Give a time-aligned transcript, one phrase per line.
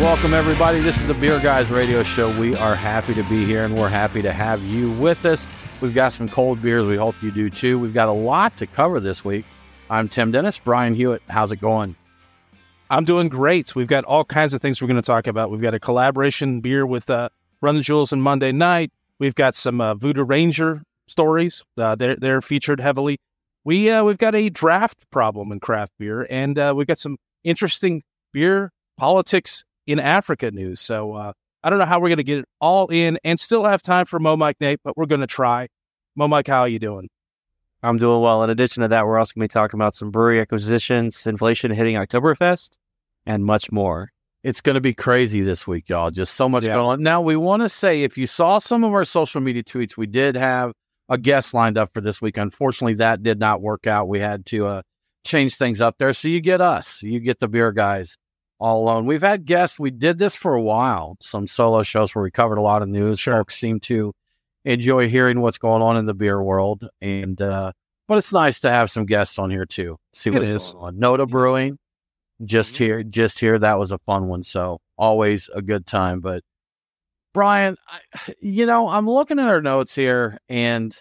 [0.00, 0.78] Welcome, everybody.
[0.78, 2.30] This is the Beer Guys Radio Show.
[2.38, 5.48] We are happy to be here and we're happy to have you with us.
[5.80, 6.86] We've got some cold beers.
[6.86, 7.80] We hope you do too.
[7.80, 9.44] We've got a lot to cover this week.
[9.90, 10.56] I'm Tim Dennis.
[10.60, 11.20] Brian Hewitt.
[11.28, 11.96] How's it going?
[12.88, 13.74] I'm doing great.
[13.74, 15.50] We've got all kinds of things we're going to talk about.
[15.50, 17.30] We've got a collaboration beer with uh,
[17.60, 18.92] Run the Jewels and Monday Night.
[19.18, 21.64] We've got some uh, Voodoo Ranger stories.
[21.76, 23.18] Uh, they're they're featured heavily.
[23.64, 27.16] We uh, we've got a draft problem in craft beer, and uh, we've got some
[27.42, 30.80] interesting beer politics in Africa news.
[30.80, 31.32] So uh,
[31.64, 34.04] I don't know how we're going to get it all in, and still have time
[34.04, 35.68] for Mo Mike Nate, but we're going to try.
[36.14, 37.08] Mo Mike, how are you doing?
[37.82, 38.44] I'm doing well.
[38.44, 41.70] In addition to that, we're also going to be talking about some brewery acquisitions, inflation
[41.70, 42.70] hitting Oktoberfest,
[43.24, 44.10] and much more.
[44.42, 46.10] It's going to be crazy this week, y'all.
[46.10, 46.74] Just so much yeah.
[46.74, 47.02] going on.
[47.02, 50.06] Now, we want to say if you saw some of our social media tweets, we
[50.06, 50.72] did have
[51.08, 52.36] a guest lined up for this week.
[52.36, 54.08] Unfortunately, that did not work out.
[54.08, 54.82] We had to uh,
[55.24, 56.12] change things up there.
[56.12, 58.16] So you get us, you get the beer guys
[58.58, 59.06] all alone.
[59.06, 59.78] We've had guests.
[59.78, 62.88] We did this for a while, some solo shows where we covered a lot of
[62.88, 63.20] news.
[63.20, 63.34] Sure.
[63.34, 64.14] Folks seem to
[64.64, 66.88] enjoy hearing what's going on in the beer world.
[67.00, 67.72] And, uh,
[68.08, 69.98] but it's nice to have some guests on here too.
[70.12, 71.18] See what is going on.
[71.18, 71.78] Noda Brewing,
[72.44, 72.84] just mm-hmm.
[72.84, 73.58] here, just here.
[73.58, 74.42] That was a fun one.
[74.42, 76.20] So always a good time.
[76.20, 76.42] But
[77.32, 81.00] Brian, I, you know, I'm looking at our notes here and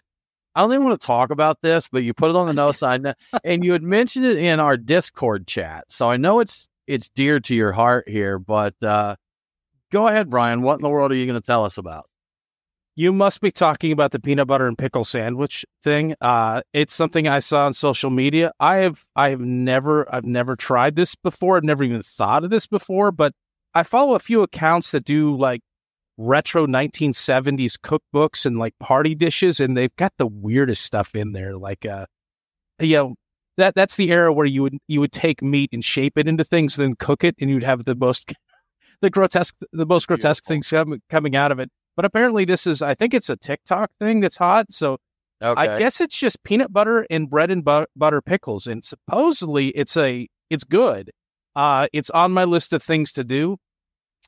[0.53, 2.79] I don't even want to talk about this, but you put it on the notes
[2.79, 3.05] side
[3.43, 5.85] and you had mentioned it in our Discord chat.
[5.89, 9.15] So I know it's, it's dear to your heart here, but, uh,
[9.91, 10.61] go ahead, Brian.
[10.61, 12.05] What in the world are you going to tell us about?
[12.95, 16.15] You must be talking about the peanut butter and pickle sandwich thing.
[16.19, 18.51] Uh, it's something I saw on social media.
[18.59, 21.57] I have I have never I've never tried this before.
[21.57, 23.33] I've never even thought of this before, but
[23.75, 25.61] I follow a few accounts that do like
[26.17, 31.55] retro 1970s cookbooks and like party dishes and they've got the weirdest stuff in there
[31.55, 32.07] like uh
[32.79, 33.15] you know
[33.57, 36.43] that that's the era where you would you would take meat and shape it into
[36.43, 38.33] things then cook it and you'd have the most
[39.01, 40.89] the grotesque the most grotesque Beautiful.
[40.89, 44.19] things coming out of it but apparently, this is, I think it's a TikTok thing
[44.19, 44.71] that's hot.
[44.71, 44.99] So
[45.41, 45.59] okay.
[45.59, 48.67] I guess it's just peanut butter and bread and bu- butter pickles.
[48.67, 51.11] And supposedly it's a, it's good.
[51.55, 53.57] Uh, it's on my list of things to do.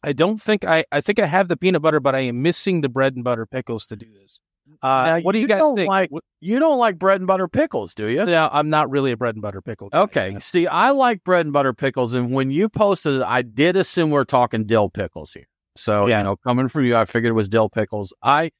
[0.01, 2.81] I don't think I, I think I have the peanut butter, but I am missing
[2.81, 4.41] the bread and butter pickles to do this.
[4.81, 5.89] Uh, what do you, you guys think?
[5.89, 6.09] Like,
[6.39, 8.25] you don't like bread and butter pickles, do you?
[8.27, 9.89] Yeah, I'm not really a bread and butter pickle.
[9.89, 10.01] Guy.
[10.01, 10.37] Okay.
[10.39, 12.13] See, I like bread and butter pickles.
[12.13, 15.47] And when you posted it, I did assume we're talking dill pickles here.
[15.75, 16.19] So, yeah.
[16.19, 18.13] you know, coming from you, I figured it was dill pickles.
[18.23, 18.51] I,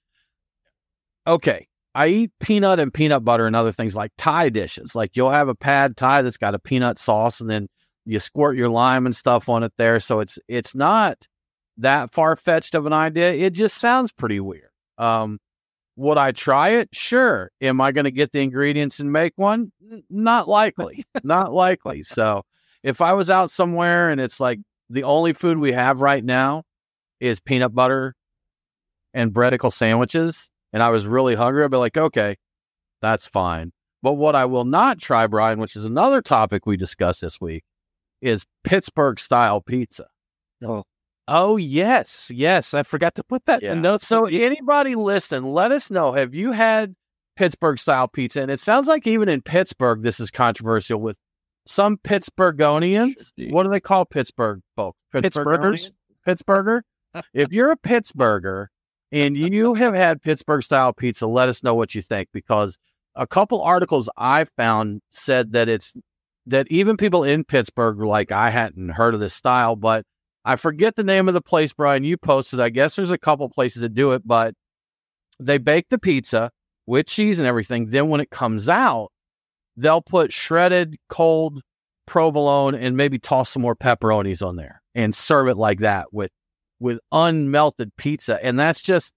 [1.26, 4.96] okay, I eat peanut and peanut butter and other things like Thai dishes.
[4.96, 7.68] Like you'll have a pad Thai that's got a peanut sauce and then
[8.06, 10.00] you squirt your lime and stuff on it there.
[10.00, 11.28] So it's, it's not
[11.78, 13.34] that far fetched of an idea.
[13.34, 14.70] It just sounds pretty weird.
[14.98, 15.40] Um,
[16.00, 16.88] would I try it?
[16.94, 17.52] Sure.
[17.60, 19.74] Am I going to get the ingredients and make one?
[20.10, 21.04] Not likely.
[21.26, 22.04] not likely.
[22.04, 22.44] So
[22.84, 26.64] if I was out somewhere and it's like the only food we have right now
[27.20, 28.16] is peanut butter
[29.14, 32.38] and breadicle sandwiches, and I was really hungry, I'd be like, okay,
[33.02, 33.74] that's fine.
[34.02, 37.66] But what I will not try, Brian, which is another topic we discussed this week,
[38.22, 40.08] is Pittsburgh style pizza.
[40.64, 40.84] Oh,
[41.30, 42.74] oh yes, yes.
[42.74, 43.74] I forgot to put that yeah.
[43.74, 44.08] in notes.
[44.08, 46.12] So anybody listen, let us know.
[46.12, 46.96] Have you had
[47.38, 48.42] Pittsburgh style pizza?
[48.42, 51.18] And it sounds like even in Pittsburgh, this is controversial with
[51.66, 53.32] some Pittsburghonians.
[53.52, 54.98] What do they call Pittsburgh folks?
[55.14, 55.92] Pittsburghers?
[56.28, 56.82] Pittsburgher?
[57.34, 58.68] if you're a Pittsburgher
[59.12, 62.78] and you have had Pittsburgh style pizza, let us know what you think because
[63.16, 65.94] a couple articles I found said that it's
[66.46, 70.06] that even people in Pittsburgh like I hadn't heard of this style, but
[70.46, 72.04] I forget the name of the place, Brian.
[72.04, 72.60] You posted.
[72.60, 74.54] I guess there's a couple places that do it, but
[75.40, 76.52] they bake the pizza
[76.88, 77.88] with cheese and everything.
[77.88, 79.12] Then when it comes out,
[79.78, 81.62] they'll put shredded cold
[82.08, 86.32] provolone and maybe toss some more pepperonis on there and serve it like that with
[86.80, 88.44] with unmelted pizza.
[88.44, 89.14] And that's just,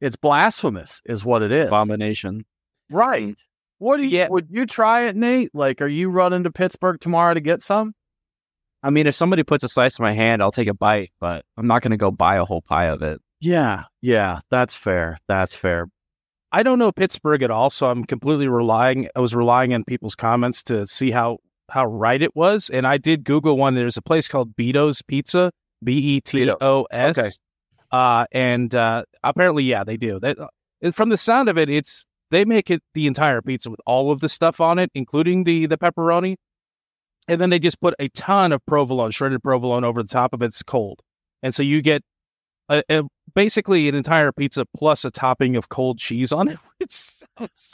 [0.00, 1.66] it's blasphemous, is what it is.
[1.66, 2.44] Abomination.
[2.90, 3.36] Right.
[3.78, 4.28] What do you, yeah.
[4.30, 5.50] would you try it, Nate?
[5.54, 7.94] Like, are you running to Pittsburgh tomorrow to get some?
[8.82, 11.44] I mean, if somebody puts a slice in my hand, I'll take a bite, but
[11.56, 13.20] I'm not going to go buy a whole pie of it.
[13.40, 13.84] Yeah.
[14.00, 14.40] Yeah.
[14.50, 15.18] That's fair.
[15.28, 15.88] That's fair.
[16.52, 19.08] I don't know Pittsburgh at all, so I'm completely relying.
[19.16, 21.38] I was relying on people's comments to see how
[21.70, 23.74] how right it was, and I did Google one.
[23.74, 25.50] There's a place called Beto's Pizza
[25.82, 27.16] B E T O S.
[27.16, 27.30] Okay.
[27.90, 30.20] Uh, and uh, apparently, yeah, they do.
[30.20, 33.80] They, uh, from the sound of it, it's they make it the entire pizza with
[33.86, 36.36] all of the stuff on it, including the the pepperoni,
[37.28, 40.42] and then they just put a ton of provolone, shredded provolone, over the top of
[40.42, 40.46] it.
[40.46, 41.00] It's cold,
[41.42, 42.02] and so you get
[42.68, 43.02] a, a,
[43.34, 46.58] basically an entire pizza plus a topping of cold cheese on it.
[46.82, 47.22] It's,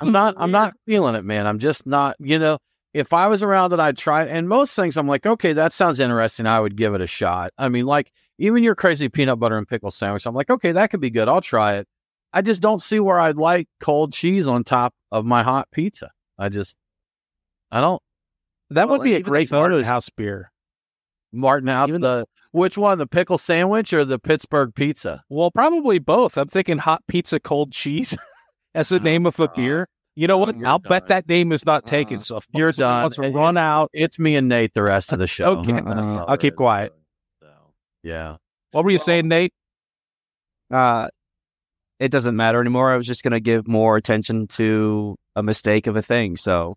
[0.02, 0.36] I'm not.
[0.36, 0.42] Weird.
[0.42, 1.46] I'm not feeling it, man.
[1.46, 2.16] I'm just not.
[2.18, 2.58] You know,
[2.92, 4.28] if I was around it, I'd try it.
[4.28, 6.46] And most things, I'm like, okay, that sounds interesting.
[6.46, 7.52] I would give it a shot.
[7.56, 10.90] I mean, like even your crazy peanut butter and pickle sandwich, I'm like, okay, that
[10.90, 11.26] could be good.
[11.26, 11.88] I'll try it.
[12.32, 16.10] I just don't see where I'd like cold cheese on top of my hot pizza.
[16.38, 16.76] I just,
[17.70, 18.02] I don't.
[18.70, 20.50] That Well, would be a great Martin House beer.
[21.32, 25.22] Martin House, Even- the which one, the pickle sandwich or the Pittsburgh pizza?
[25.28, 26.36] Well, probably both.
[26.38, 28.16] I'm thinking hot pizza, cold cheese
[28.74, 29.54] as the Oh, name of a God.
[29.56, 29.88] beer.
[30.16, 30.56] You know what?
[30.64, 30.88] I'll done.
[30.88, 32.16] bet that name is not taken.
[32.16, 33.02] Uh, So if You're done.
[33.02, 33.90] wants to run it's- out.
[33.92, 35.58] It's me and Nate the rest of the show.
[35.58, 35.72] Okay.
[35.86, 36.92] All I'll keep quiet.
[37.42, 37.48] So,
[38.02, 38.36] yeah.
[38.72, 39.52] What were you saying, Nate?
[40.70, 41.08] Uh,
[42.00, 42.92] it doesn't matter anymore.
[42.92, 46.36] I was just going to give more attention to a mistake of a thing.
[46.36, 46.76] So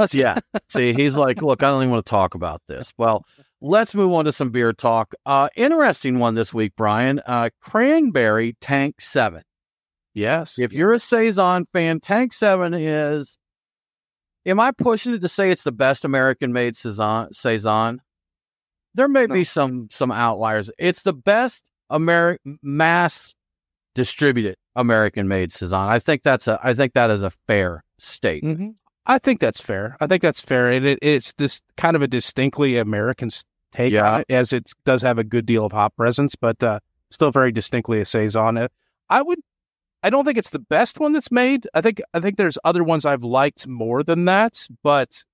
[0.00, 0.38] That's yeah.
[0.68, 2.92] See, he's like, look, I don't even want to talk about this.
[2.98, 3.24] Well,
[3.60, 5.14] let's move on to some beer talk.
[5.26, 7.20] Uh, interesting one this week, Brian.
[7.26, 9.42] Uh, Cranberry Tank Seven.
[10.14, 10.58] Yes.
[10.58, 13.36] If you're a saison fan, Tank Seven is.
[14.46, 17.32] Am I pushing it to say it's the best American-made saison?
[17.32, 18.00] saison?
[18.94, 19.34] There may No.
[19.34, 20.70] be some some outliers.
[20.78, 23.34] It's the best American mass
[23.94, 25.88] distributed American-made saison.
[25.88, 26.58] I think that's a.
[26.62, 28.58] I think that is a fair statement.
[28.60, 28.74] Mhm.
[29.06, 29.96] I think that's fair.
[30.00, 30.70] I think that's fair.
[30.70, 33.30] And it, it's this kind of a distinctly American
[33.72, 34.14] take Yeah.
[34.14, 36.80] on it, as it does have a good deal of hop presence, but uh,
[37.10, 38.56] still very distinctly a saison.
[38.58, 38.68] Uh,
[39.08, 39.38] I would.
[40.02, 41.68] I don't think it's the best one that's made.
[41.74, 45.24] I think I think there's other ones I've liked more than that, but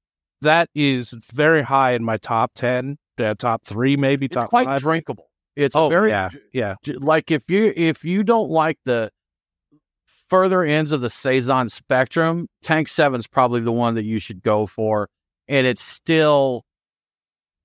[0.42, 4.36] that is very high in my top ten, uh, top three, maybe top.
[4.36, 4.82] It's top quite five.
[4.82, 5.28] drinkable.
[5.54, 6.74] It's Oh, very yeah, yeah.
[6.98, 9.10] like if you if you don't like the
[10.28, 14.42] further ends of the saison spectrum, Tank 7 is probably the one that you should
[14.42, 15.08] go for,
[15.48, 16.64] and it still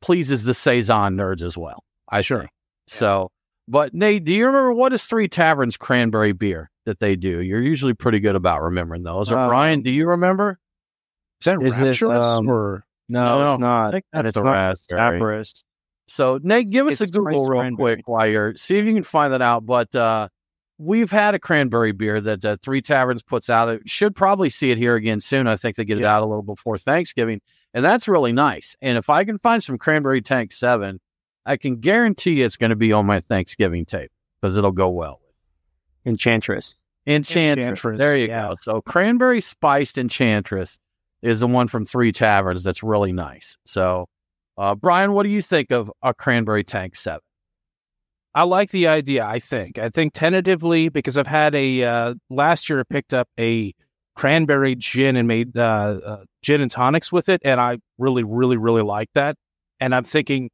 [0.02, 1.84] pleases the saison nerds as well.
[2.10, 2.40] I Sure.
[2.40, 2.52] think.
[2.88, 3.32] So,
[3.68, 7.40] but Nate, do you remember what is Three Taverns cranberry beer that they do?
[7.42, 9.32] You're usually pretty good about remembering those.
[9.32, 10.60] Or Uh, Brian, do you remember?
[11.40, 13.88] Is that Is it, rapturous um, or no, No, it's not.
[13.88, 15.44] I think that's it's the not raspberry.
[16.08, 19.04] So Nate, give us It's a Google real quick while you're see if you can
[19.04, 19.66] find that out.
[19.66, 20.28] But uh,
[20.82, 23.70] we've had a cranberry beer that uh, Three Taverns puts out.
[23.70, 25.48] It should probably see it here again soon.
[25.48, 27.42] I think they get it out a little before Thanksgiving,
[27.74, 28.76] and that's really nice.
[28.82, 31.00] And if I can find some cranberry tank seven,
[31.46, 34.12] I can guarantee it's going to be on my Thanksgiving tape
[34.42, 35.22] because it'll go well.
[36.06, 36.76] Enchantress.
[37.06, 37.66] Enchantress.
[37.66, 38.50] Enchantress, There you yeah.
[38.50, 38.56] go.
[38.62, 40.80] So cranberry spiced enchantress
[41.22, 43.58] is the one from Three Taverns that's really nice.
[43.66, 44.08] So,
[44.58, 47.22] uh, Brian, what do you think of a cranberry tank seven?
[48.34, 49.26] I like the idea.
[49.26, 49.78] I think.
[49.78, 53.74] I think tentatively because I've had a uh, last year I picked up a
[54.16, 58.58] cranberry gin and made uh, uh, gin and tonics with it, and I really, really,
[58.58, 59.36] really like that.
[59.80, 60.50] And I'm thinking,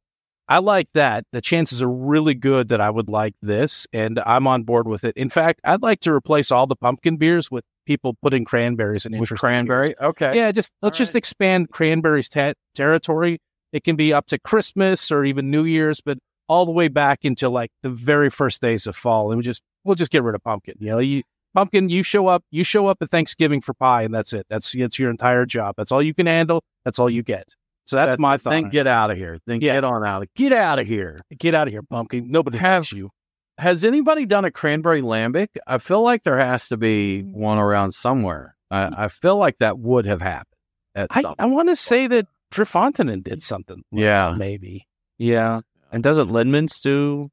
[0.48, 1.24] I like that.
[1.32, 5.04] The chances are really good that I would like this, and I'm on board with
[5.04, 5.16] it.
[5.16, 9.18] In fact, I'd like to replace all the pumpkin beers with people putting cranberries in
[9.18, 9.88] with cranberry.
[9.88, 9.96] beers.
[10.00, 10.36] Okay.
[10.36, 11.18] Yeah, just let's All just right.
[11.18, 13.38] expand cranberries ta- territory.
[13.72, 17.24] It can be up to Christmas or even New Year's, but all the way back
[17.24, 20.34] into like the very first days of fall, and we just we'll just get rid
[20.34, 20.74] of pumpkin.
[20.78, 21.22] You know, you
[21.54, 24.46] pumpkin, you show up, you show up at Thanksgiving for pie, and that's it.
[24.48, 25.74] That's that's your entire job.
[25.76, 26.62] That's all you can handle.
[26.84, 27.54] That's all you get.
[27.84, 28.50] So that's, my thought.
[28.50, 29.38] Then get out of here.
[29.46, 29.72] Then Yeah.
[29.72, 30.22] get on out.
[30.22, 31.20] of Get out of here.
[31.38, 32.30] Get out of here, pumpkin.
[32.30, 33.10] Nobody has you.
[33.56, 35.48] Has anybody done a cranberry lambic?
[35.66, 37.32] I feel like there has to be mm.
[37.32, 38.56] one around somewhere.
[38.70, 38.94] I, mm.
[38.98, 40.54] I feel like that would have happened
[40.94, 41.24] at I.
[41.38, 43.82] I want to say that Trefontaine did something.
[43.90, 44.34] like Yeah.
[44.36, 44.86] maybe.
[45.16, 45.62] Yeah.
[45.90, 47.30] And doesn't Lindemans do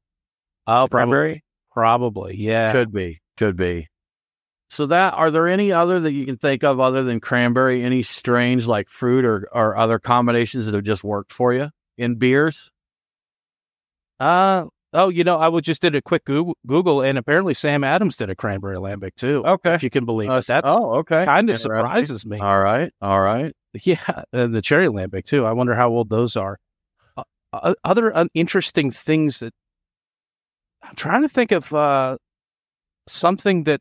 [0.66, 1.44] Oh, cranberry?
[1.72, 2.72] Probably, yeah.
[2.72, 3.20] Could be.
[3.36, 3.88] Could be.
[4.68, 7.82] So that are there any other that you can think of other than cranberry?
[7.82, 12.16] Any strange like fruit or, or other combinations that have just worked for you in
[12.16, 12.70] beers?
[14.18, 17.84] Uh oh, you know, I was just did a quick Google, Google, and apparently Sam
[17.84, 19.44] Adams did a cranberry lambic too.
[19.46, 19.74] Okay.
[19.74, 20.46] if you can believe Uh, it.
[20.46, 21.24] That's oh, okay.
[21.26, 22.38] kind of surprises me.
[22.40, 22.92] All right.
[23.00, 23.52] All right.
[23.84, 25.44] Yeah, and the cherry lambic too.
[25.44, 26.58] I wonder how old those are.
[27.62, 29.52] Uh, other interesting things that
[30.82, 32.16] I'm trying to think of uh,
[33.08, 33.80] something that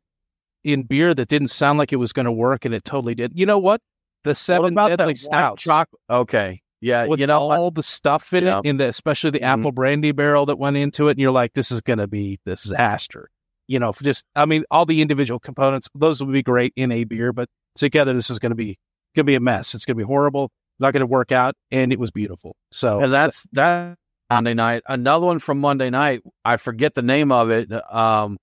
[0.63, 3.31] in beer that didn't sound like it was going to work, and it totally did.
[3.35, 3.81] You know what?
[4.23, 6.01] The What seven deadly stouts chocolate?
[6.09, 6.61] Okay.
[6.81, 7.05] Yeah.
[7.07, 8.59] with you know, all the stuff in Yeah.
[8.59, 9.43] it, in the especially the Mhm.
[9.59, 12.37] apple brandy barrel that went into it, and you're like, this is going to be
[12.45, 13.29] disaster.
[13.67, 17.03] You know, just I mean, all the individual components, those would be great in a
[17.03, 18.77] beer, but together, this is going to be
[19.15, 19.73] going to be a mess.
[19.73, 20.51] It's going to be horrible.
[20.79, 22.55] Not going to work out, and it was beautiful.
[22.71, 23.97] So and that's that
[24.29, 24.83] Monday night.
[24.87, 26.21] Another one from Monday night.
[26.43, 27.71] I forget the name of it.
[27.93, 28.37] Um,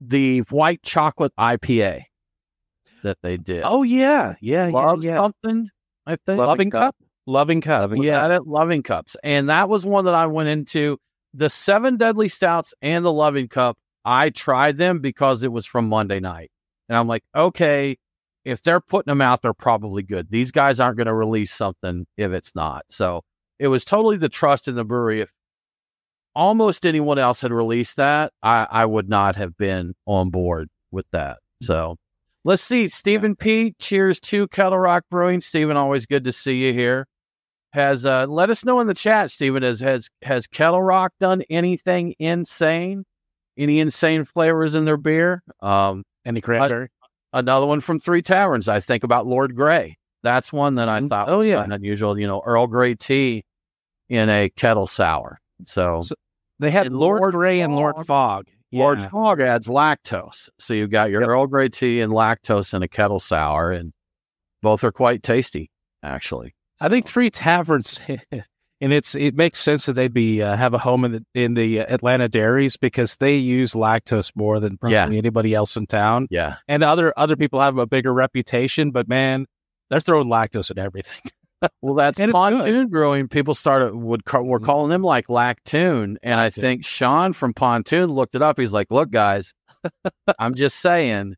[0.00, 2.02] the white chocolate IPA
[3.02, 3.62] that they did.
[3.64, 5.16] oh yeah, yeah, love yeah, yeah.
[5.22, 5.68] something.
[6.06, 8.28] I think Loving cup, loving cup, Loving yeah.
[8.28, 8.46] that?
[8.46, 10.98] Loving cups, and that was one that I went into.
[11.34, 13.76] The seven deadly stouts and the loving cup.
[14.04, 16.50] I tried them because it was from Monday night,
[16.88, 17.96] and I'm like, okay,
[18.46, 20.30] if they're putting them out, they're probably good.
[20.30, 22.84] These guys aren't going to release something if it's not.
[22.88, 23.22] So
[23.58, 25.20] it was totally the trust in the brewery.
[25.20, 25.32] If
[26.32, 31.06] almost anyone else had released that, I, I would not have been on board with
[31.10, 31.38] that.
[31.60, 31.96] So
[32.44, 32.86] let's see.
[32.86, 33.74] Stephen P.
[33.80, 35.40] Cheers to Kettle Rock Brewing.
[35.40, 37.08] Stephen, always good to see you here.
[37.72, 39.64] Has uh, let us know in the chat, Stephen.
[39.64, 43.04] Has has has Kettle Rock done anything insane?
[43.58, 45.42] Any insane flavors in their beer?
[45.60, 46.88] Um, Any cranberry?
[47.36, 48.68] Another one from Three Taverns.
[48.68, 49.96] I think about Lord Grey.
[50.22, 51.08] That's one that I mm-hmm.
[51.08, 51.66] thought Oh, was yeah.
[51.70, 52.18] unusual.
[52.18, 53.44] You know, Earl Grey tea
[54.08, 55.38] in a kettle sour.
[55.66, 56.14] So, So-
[56.58, 58.06] They had Lord, Lord Grey and Lord Fogg.
[58.06, 58.46] Fog.
[58.72, 59.08] Lord Yeah.
[59.10, 60.48] Fog adds lactose.
[60.58, 61.28] So you've got your Yep.
[61.30, 63.92] Earl Grey tea and lactose in a kettle sour, and
[64.62, 65.70] both are quite tasty,
[66.02, 66.54] actually.
[66.80, 68.02] I think Three Taverns,
[68.80, 71.54] and it's it makes sense that they'd be uh, have a home in the in
[71.54, 75.06] the uh, Atlanta dairies because they use lactose more than probably Yeah.
[75.06, 76.56] anybody else in town, Yeah.
[76.68, 78.90] and other other people have a bigger reputation.
[78.90, 79.46] But man,
[79.90, 81.20] they're throwing lactose in everything.
[81.80, 83.28] Well, that's And pontoon brewing.
[83.28, 88.34] People started would were calling them like lactoon, and I think Sean from Pontoon looked
[88.34, 88.60] it up.
[88.60, 89.54] He's like, "Look, guys,
[90.38, 91.34] I'm just saying,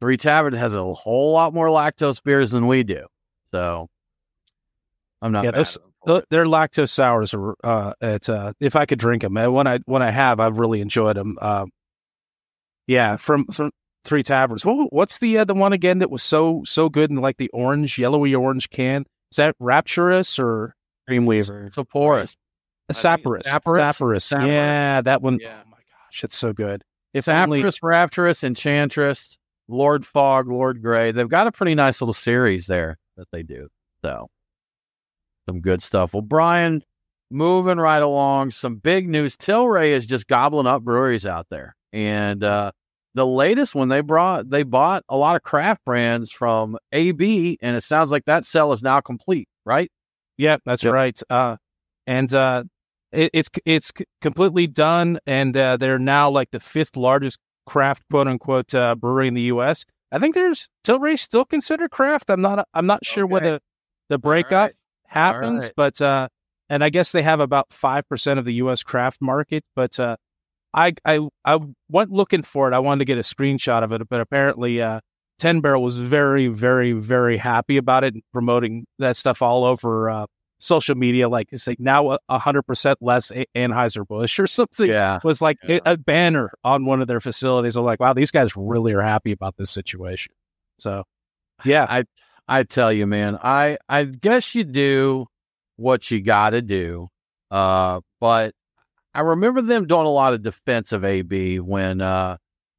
[0.00, 3.04] Three Tavern has a whole lot more lactose beers than we do."
[3.52, 3.88] So
[5.20, 5.44] I'm not.
[5.44, 8.86] Yeah, those- at them for Th- Their lactose sours are uh, at uh, if I
[8.86, 11.38] could drink them, when I when I have, I've really enjoyed them.
[11.40, 11.70] Um,
[12.86, 13.70] yeah, from from
[14.04, 14.64] Three Taverns.
[14.64, 17.50] What, what's the uh, the one again that was so so good in like the
[17.50, 19.04] orange, yellowy orange can?
[19.30, 20.74] Is that Rapturous or
[21.08, 21.66] Dreamweaver.
[21.66, 21.74] it.
[21.74, 22.34] so porous.
[22.88, 23.40] a I think Sapphoris?
[23.40, 23.80] it's Sapphoris.
[23.82, 24.24] Sapphoris.
[24.24, 24.52] Sapphoris.
[24.52, 25.38] Yeah, that one.
[25.40, 25.60] Yeah.
[25.64, 26.82] Oh my gosh, it's so good.
[27.14, 29.36] If If only- Rapturous, Enchantress,
[29.68, 31.12] Lord Fog, Lord Grey.
[31.12, 33.68] They've got a pretty nice little series there that they do.
[34.02, 34.28] So
[35.50, 36.14] some good stuff.
[36.14, 36.82] Well, Brian,
[37.30, 39.36] moving right along, some big news.
[39.36, 41.74] Tilray is just gobbling up breweries out there.
[41.92, 42.70] And uh
[43.14, 47.76] the latest one they brought they bought a lot of craft brands from AB, and
[47.76, 49.90] it sounds like that sell is now complete, right?
[50.38, 50.92] Yeah, that's Yep.
[50.92, 51.20] right.
[51.28, 51.56] Uh,
[52.06, 52.62] and uh,
[53.10, 53.90] it, it's it's
[54.20, 59.26] completely done, and uh, they're now like the fifth largest craft quote unquote uh, brewery
[59.26, 59.84] in the U.S.
[60.12, 62.30] I think there's Tilray still considered craft.
[62.30, 63.50] I'm not I'm not sure where Okay.
[63.50, 63.60] the
[64.08, 64.74] the breakup right.
[65.10, 65.72] Happens, right.
[65.76, 66.28] but uh,
[66.68, 68.82] and I guess they have about five percent of the U.S.
[68.82, 69.64] craft market.
[69.76, 70.16] But uh,
[70.72, 72.74] I I I went looking for it.
[72.74, 74.80] I wanted to get a screenshot of it, but apparently.
[74.80, 75.00] Uh,
[75.38, 80.10] Ten Barrel was very, very, very happy about it and promoting that stuff all over
[80.10, 80.26] uh,
[80.58, 81.30] social media.
[81.30, 84.90] Like it's like now a hundred percent less A- Anheuser Busch or something.
[84.90, 85.18] Yeah.
[85.24, 85.78] Was like Yeah.
[85.86, 87.74] a, a banner on one of their facilities.
[87.74, 90.34] I'm like, wow, these guys really are happy about this situation.
[90.78, 91.04] So,
[91.64, 92.04] yeah, I
[92.50, 95.26] I tell you, man, I I guess you do
[95.76, 97.08] what you got to do.
[97.48, 98.54] Uh, but
[99.14, 102.38] I remember them doing a lot of defense of AB when uh,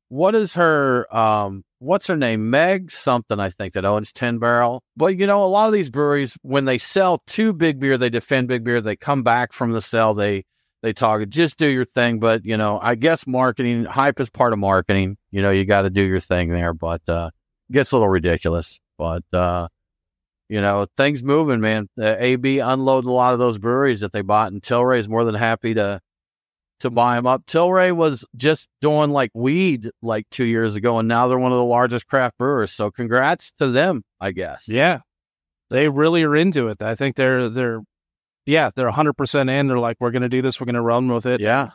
[0.10, 4.84] what is her um, what's her name, Meg something I think that owns Ten Barrel.
[4.98, 8.10] But you know, a lot of these breweries when they sell to big beer, they
[8.10, 8.82] defend big beer.
[8.82, 10.44] They come back from the sell, they
[10.82, 12.20] they talk just do your thing.
[12.20, 15.16] But you know, I guess marketing hype is part of marketing.
[15.32, 16.74] You know, you got to do your thing there.
[16.74, 17.30] But uh,
[17.72, 18.81] gets a little ridiculous.
[19.02, 19.68] But uh,
[20.48, 21.88] you know, things moving, man.
[21.96, 25.24] The AB unloading a lot of those breweries that they bought, and Tilray is more
[25.24, 26.00] than happy to
[26.82, 27.48] to buy them up.
[27.48, 31.58] Tilray was just doing like weed like two years ago, and now they're one of
[31.58, 32.72] the largest craft brewers.
[32.72, 34.66] So congrats to them, I guess.
[34.68, 35.00] yeah,
[35.72, 36.84] they really are into it.
[36.84, 37.82] I think they're they're
[38.46, 39.66] yeah they're hundred percent in.
[39.66, 40.62] They're like, we're going to do this.
[40.62, 41.42] We're going to run with it.
[41.42, 41.72] Yeah.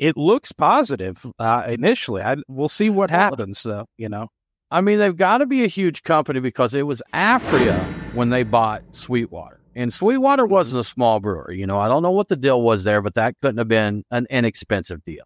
[0.00, 2.22] It looks positive uh, initially.
[2.22, 3.62] I, we'll see what happens.
[3.62, 3.86] though.
[3.96, 4.28] you know,
[4.70, 7.78] I mean, they've got to be a huge company because it was Aphria
[8.14, 9.60] when they bought Sweetwater.
[9.76, 11.60] And Sweetwater wasn't a small brewery.
[11.60, 14.04] You know, I don't know what the deal was there, but that couldn't have been
[14.10, 15.24] an inexpensive deal.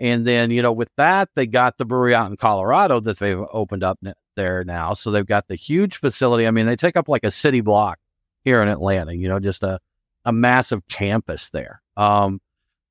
[0.00, 3.40] And then, you know, with that, they got the brewery out in Colorado that they've
[3.52, 3.98] opened up
[4.36, 4.92] there now.
[4.92, 6.46] So they've got the huge facility.
[6.46, 7.98] I mean, they take up like a city block
[8.44, 9.80] here in Atlanta, you know, just a,
[10.24, 11.80] a massive campus there.
[11.96, 12.40] Um,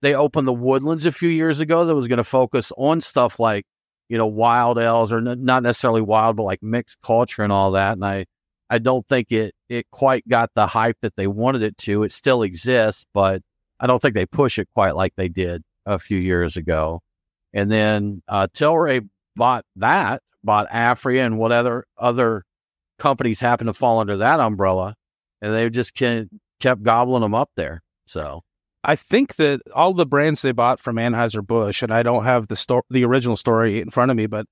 [0.01, 3.39] they opened the Woodlands a few years ago that was going to focus on stuff
[3.39, 3.65] like,
[4.09, 7.71] you know, wild ales or n- not necessarily wild, but like mixed culture and all
[7.71, 7.93] that.
[7.93, 8.25] And I,
[8.69, 12.03] I don't think it, it quite got the hype that they wanted it to.
[12.03, 13.41] It still exists, but
[13.79, 17.01] I don't think they push it quite like they did a few years ago.
[17.53, 22.43] And then uh, Tilray bought that, bought Aphria and what other
[22.99, 24.95] companies happen to fall under that umbrella,
[25.41, 27.83] and they just can, kept gobbling them up there.
[28.05, 28.43] So
[28.87, 32.47] I think that all the brands they bought from Anheuser Busch, and I don't have
[32.47, 34.45] the sto- the original story in front of me, but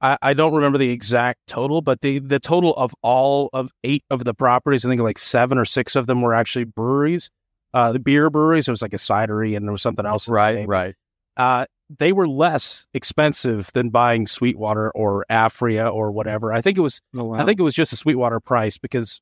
[0.00, 1.82] I, I don't remember the exact total.
[1.82, 5.56] But the the total of all of eight of the properties, I think like seven
[5.56, 7.30] or six of them were actually breweries,
[7.72, 8.66] uh, the beer breweries.
[8.66, 10.28] There was like a cidery and there was something else.
[10.28, 10.96] right, right,
[11.36, 11.66] uh,
[11.96, 16.52] they were less expensive than buying Sweetwater or Aphria or whatever.
[16.52, 17.38] I think it was Oh, wow.
[17.38, 19.20] I think it was just a Sweetwater price because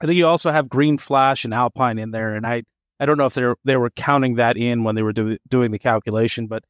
[0.00, 2.62] I think you also have Green Flash and Alpine in there, and I
[3.02, 5.36] I don't know if they are they were counting that in when they were do,
[5.48, 6.62] doing the calculation, but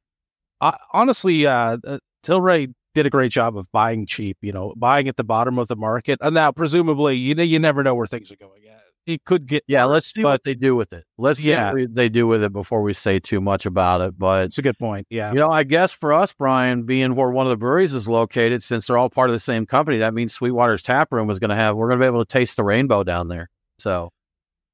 [0.62, 4.38] I, honestly, uh, uh, Tilray did a great job of buying cheap.
[4.40, 7.58] You know, buying at the bottom of the market, and now presumably, you know, you
[7.58, 8.62] never know where things are going.
[8.64, 11.04] Yeah, It could get Yeah, let's see but- what they do with it.
[11.18, 11.74] Let's see Yeah.
[11.74, 14.18] what they do with it before we say too much about it.
[14.18, 15.06] But it's a good point.
[15.10, 18.08] Yeah, you know, I guess for us, Brian, being where one of the breweries is
[18.08, 21.38] located, since they're all part of the same company, that means Sweetwater's tap room is
[21.38, 21.76] going to have.
[21.76, 23.50] We're going to be able to taste the rainbow down there.
[23.78, 24.12] So,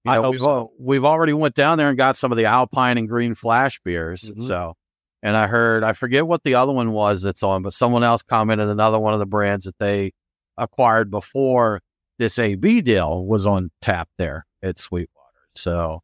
[0.08, 0.72] you I know, hope we've, so.
[0.78, 4.22] we've already went down there and got some of the Alpine and Green Flash beers.
[4.22, 4.42] Mhm.
[4.42, 4.74] So,
[5.22, 8.22] and I heard I forget what the other one was that's on, but someone else
[8.22, 10.12] commented another one of the brands that they
[10.56, 11.80] acquired before
[12.18, 15.14] this AB deal was on tap there at Sweetwater.
[15.54, 16.00] So,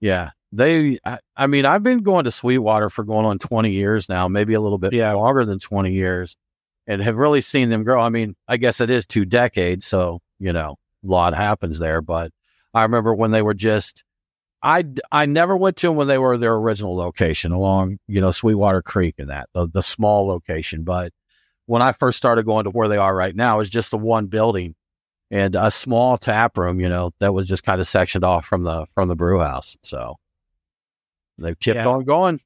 [0.00, 0.98] yeah, they.
[1.04, 4.54] I, I mean, I've been going to Sweetwater for going on twenty years now, maybe
[4.54, 5.12] a little bit Yeah.
[5.12, 6.36] longer than twenty years,
[6.86, 8.00] and have really seen them grow.
[8.00, 12.00] I mean, I guess it is two decades, so you know, a lot happens there.
[12.00, 12.30] But
[12.76, 14.04] I remember when they were just.
[14.62, 18.32] I, I never went to them when they were their original location along, you know,
[18.32, 20.82] Sweetwater Creek and that, the, the small location.
[20.82, 21.12] But
[21.66, 24.26] when I first started going to where they are right now, it's just the one
[24.26, 24.74] building
[25.30, 28.62] and a small tap room, you know, that was just kind of sectioned off from
[28.62, 29.76] the from the brew house.
[29.82, 30.16] So
[31.38, 31.88] they've kept Yeah.
[31.88, 32.40] on going.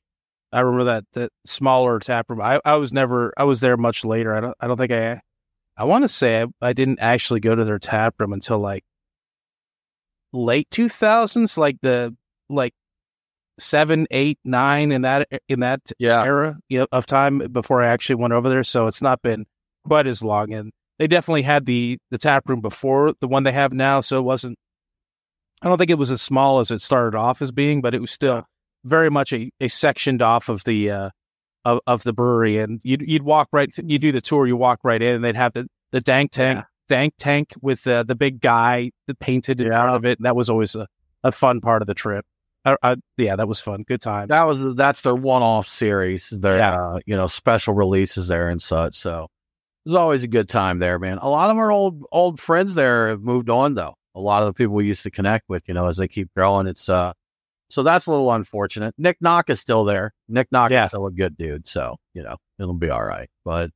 [0.52, 2.40] I remember that that smaller tap room.
[2.40, 4.34] I, I was never I was there much later.
[4.34, 5.20] I don't I don't think I
[5.76, 8.84] I want to say I, I didn't actually go to their tap room until like
[10.32, 12.14] late two thousands, like the
[12.48, 12.72] like
[13.58, 16.22] seven, eight, nine in that in that Yeah.
[16.24, 16.58] era
[16.92, 18.64] of time before I actually went over there.
[18.64, 19.46] So it's not been
[19.86, 20.52] quite as long.
[20.52, 24.00] And they definitely had the the tap room before the one they have now.
[24.00, 24.56] So it wasn't.
[25.62, 28.00] I don't think it was as small as it started off as being, but it
[28.00, 28.46] was still
[28.84, 31.10] very much a, a sectioned off of the uh,
[31.66, 32.58] of, of the brewery.
[32.58, 35.36] And you'd you'd walk right, you do the tour, you walk right in, and they'd
[35.36, 39.68] have the the dank tank dank tank with uh, the big guy that painted in
[39.68, 39.80] Yeah.
[39.82, 40.20] front of it.
[40.22, 40.86] That was always a,
[41.24, 42.26] a fun part of the trip.
[42.64, 43.84] I, I, yeah, that was fun.
[43.88, 44.28] Good time.
[44.28, 46.28] That was that's their one off series.
[46.28, 46.74] Their Yeah.
[46.74, 48.96] uh, you know, special releases there and such.
[48.96, 49.28] So
[49.86, 51.16] it was always a good time there, man.
[51.22, 53.94] A lot of our old old friends there have moved on though.
[54.14, 56.28] A lot of the people we used to connect with, you know, as they keep
[56.36, 56.66] growing.
[56.66, 57.12] It's uh
[57.70, 58.94] so that's a little unfortunate.
[58.98, 60.12] Nick Knock is still there.
[60.28, 60.84] Nick Knock Yeah.
[60.84, 61.66] is still a good dude.
[61.68, 63.30] So, you know, it'll be all right.
[63.44, 63.70] But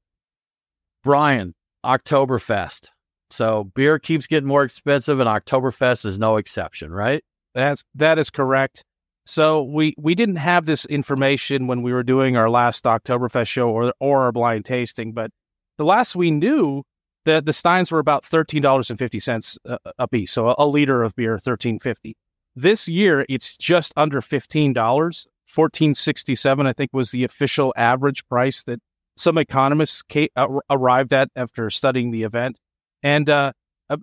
[1.05, 1.55] Brian,
[1.87, 2.89] Oktoberfest.
[3.31, 7.25] So beer keeps getting more expensive and Oktoberfest is no exception, right?
[7.55, 8.85] That's that is correct.
[9.27, 13.71] So we we didn't have this information when we were doing our last Oktoberfest show
[13.71, 15.31] or or our blind tasting, but
[15.79, 16.83] the last we knew,
[17.25, 20.33] the the steins were about thirteen dollars and fifty cents a, a piece.
[20.33, 22.17] So a, a liter of beer, thirteen fifty.
[22.55, 25.27] This year, it's just under fifteen dollars.
[25.47, 28.81] Fourteen sixty seven, I think, was the official average price that
[29.17, 30.03] some economists
[30.37, 32.59] uh, arrived at after studying the event.
[33.05, 33.53] And uh,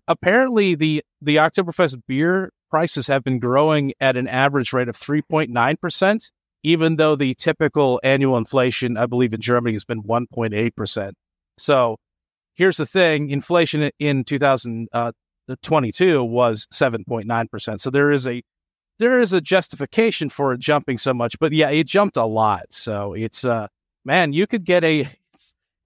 [0.07, 6.31] apparently, the the Oktoberfest beer prices have been growing at an average rate of 3.9%,
[6.63, 11.11] even though the typical annual inflation, I believe, in Germany has been 1.8%.
[11.57, 11.97] So
[12.53, 17.79] here's the thing inflation in 2022 was 7.9%.
[17.79, 18.41] So there is a
[18.99, 22.65] there is a justification for it jumping so much, but yeah, it jumped a lot.
[22.69, 23.67] So it's uh
[24.05, 25.09] man, you could get a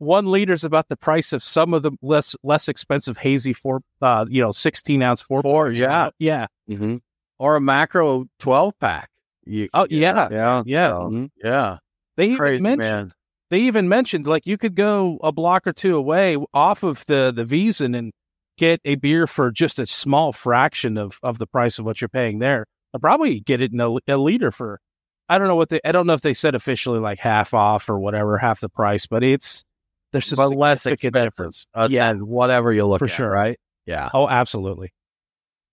[0.05, 3.81] one liter is about the price of some of the less less expensive hazy four
[4.01, 6.09] uh you know 16 ounce four Four, yeah.
[6.19, 6.97] yeah Mm-hmm.
[7.39, 9.09] Or a macro twelve pack.
[9.45, 10.63] You, oh yeah Yeah.
[10.65, 11.25] yeah So, Mm-hmm.
[11.43, 11.77] yeah.
[12.17, 13.13] they even mentioned man.
[13.49, 17.33] they even mentioned like you could go a block or two away off of the
[17.35, 18.13] the Wiesen and
[18.57, 22.07] get a beer for just a small fraction of of the price of what you're
[22.07, 22.65] paying there.
[22.93, 24.79] I'll probably get it in a, a liter for
[25.27, 27.89] I don't know what they I don't know if they said officially like half off
[27.89, 29.64] or whatever, half the price, but it's
[30.15, 31.31] there's a But less significant expensive.
[31.33, 31.67] difference.
[31.73, 33.29] Uh, yeah, than whatever you look For at, sure.
[33.31, 33.57] right?
[33.85, 34.09] Yeah.
[34.13, 34.91] oh, absolutely.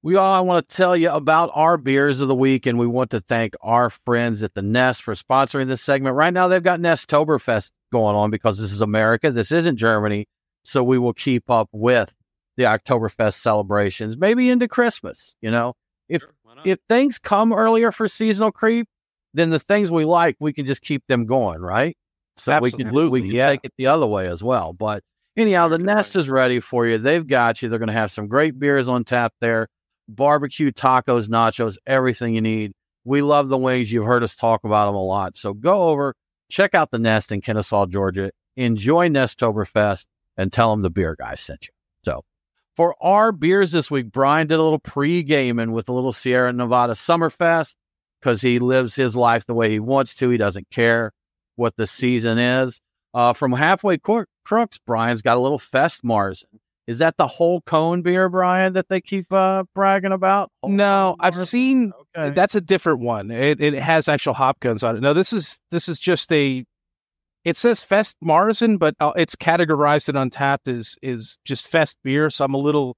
[0.04, 3.10] We all want to tell you about our beers of the week, and we want
[3.12, 6.16] to thank our friends at the Nest for sponsoring this segment.
[6.16, 9.30] Right now, they've got Nestoberfest going on because this is America.
[9.30, 10.26] This isn't Germany.
[10.64, 12.12] So we will keep up with
[12.56, 15.36] the Oktoberfest celebrations, maybe into Christmas.
[15.40, 15.74] You know,
[16.08, 16.24] if
[16.64, 18.86] if things come earlier for seasonal creep,
[19.34, 21.96] then the things we like, we can just keep them going, right?
[22.36, 23.46] So we can we Absolutely, can yeah.
[23.48, 24.72] take it the other way as well.
[24.72, 25.02] But
[25.36, 26.98] anyhow, the Nest is ready for you.
[26.98, 27.68] They've got you.
[27.68, 29.68] They're going to have some great beers on tap there,
[30.08, 32.72] barbecue, tacos, nachos, everything you need.
[33.04, 33.90] We love the wings.
[33.90, 35.36] You've heard us talk about them a lot.
[35.36, 36.14] So go over,
[36.50, 38.30] check out the Nest in Kennesaw, Georgia.
[38.56, 41.74] Enjoy Nestoberfest and tell them the beer guy sent you.
[42.04, 42.22] So
[42.76, 46.92] for our beers this week, Brian did a little pre-gaming with a little Sierra Nevada
[46.92, 47.74] Summerfest
[48.20, 50.30] because he lives his life the way he wants to.
[50.30, 51.12] He doesn't care.
[51.62, 52.80] What the season is.
[53.14, 56.44] Uh, from halfway crooks, Brian's got a little Fest Marzen.
[56.88, 60.50] Is that the whole cone beer, Brian, that they keep uh, bragging about?
[60.62, 62.34] Whole no, I've seen okay.
[62.34, 63.30] that's a different one.
[63.30, 65.00] It, it has actual hop cones on it.
[65.00, 66.64] No, this is this is just a.
[67.44, 72.30] It says Fest Marzen, but uh, it's categorized in Untappd as is just Fest beer.
[72.30, 72.96] So I'm a little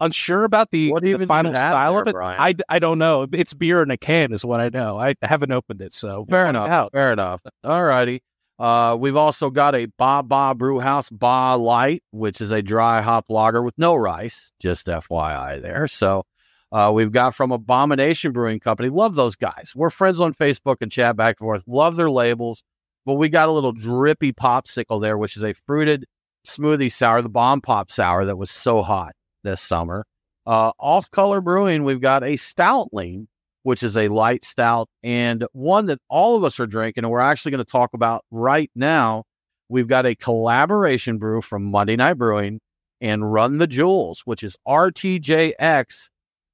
[0.00, 2.12] unsure about the, the final style there, of it.
[2.12, 2.40] Brian?
[2.40, 3.26] I, I don't know.
[3.32, 4.98] It's beer in a can, is what I know.
[4.98, 6.90] I haven't opened it, so fair enough.
[6.92, 7.40] Fair enough.
[7.62, 8.22] All righty.
[8.58, 13.00] Uh, we've also got a Ba Ba Brew House Ba Light, which is a dry
[13.00, 14.52] hop lager with no rice.
[14.60, 15.88] Just FYI there.
[15.88, 16.24] So
[16.70, 18.90] uh, we've got from Abomination Brewing Company.
[18.90, 19.72] Love those guys.
[19.74, 21.64] We're friends on Facebook and chat back and forth.
[21.66, 22.62] Love their labels.
[23.06, 26.06] But we got a little drippy popsicle there, which is a fruited
[26.46, 30.04] smoothie sour, the bomb pop sour that was so hot this summer.
[30.46, 33.28] Uh, off color brewing, we've got a stout lean,
[33.62, 37.04] which is a light stout and one that all of us are drinking.
[37.04, 39.24] And we're actually going to talk about right now.
[39.68, 42.60] We've got a collaboration brew from Monday Night Brewing
[43.00, 46.10] and Run the Jewels, which is RTJX,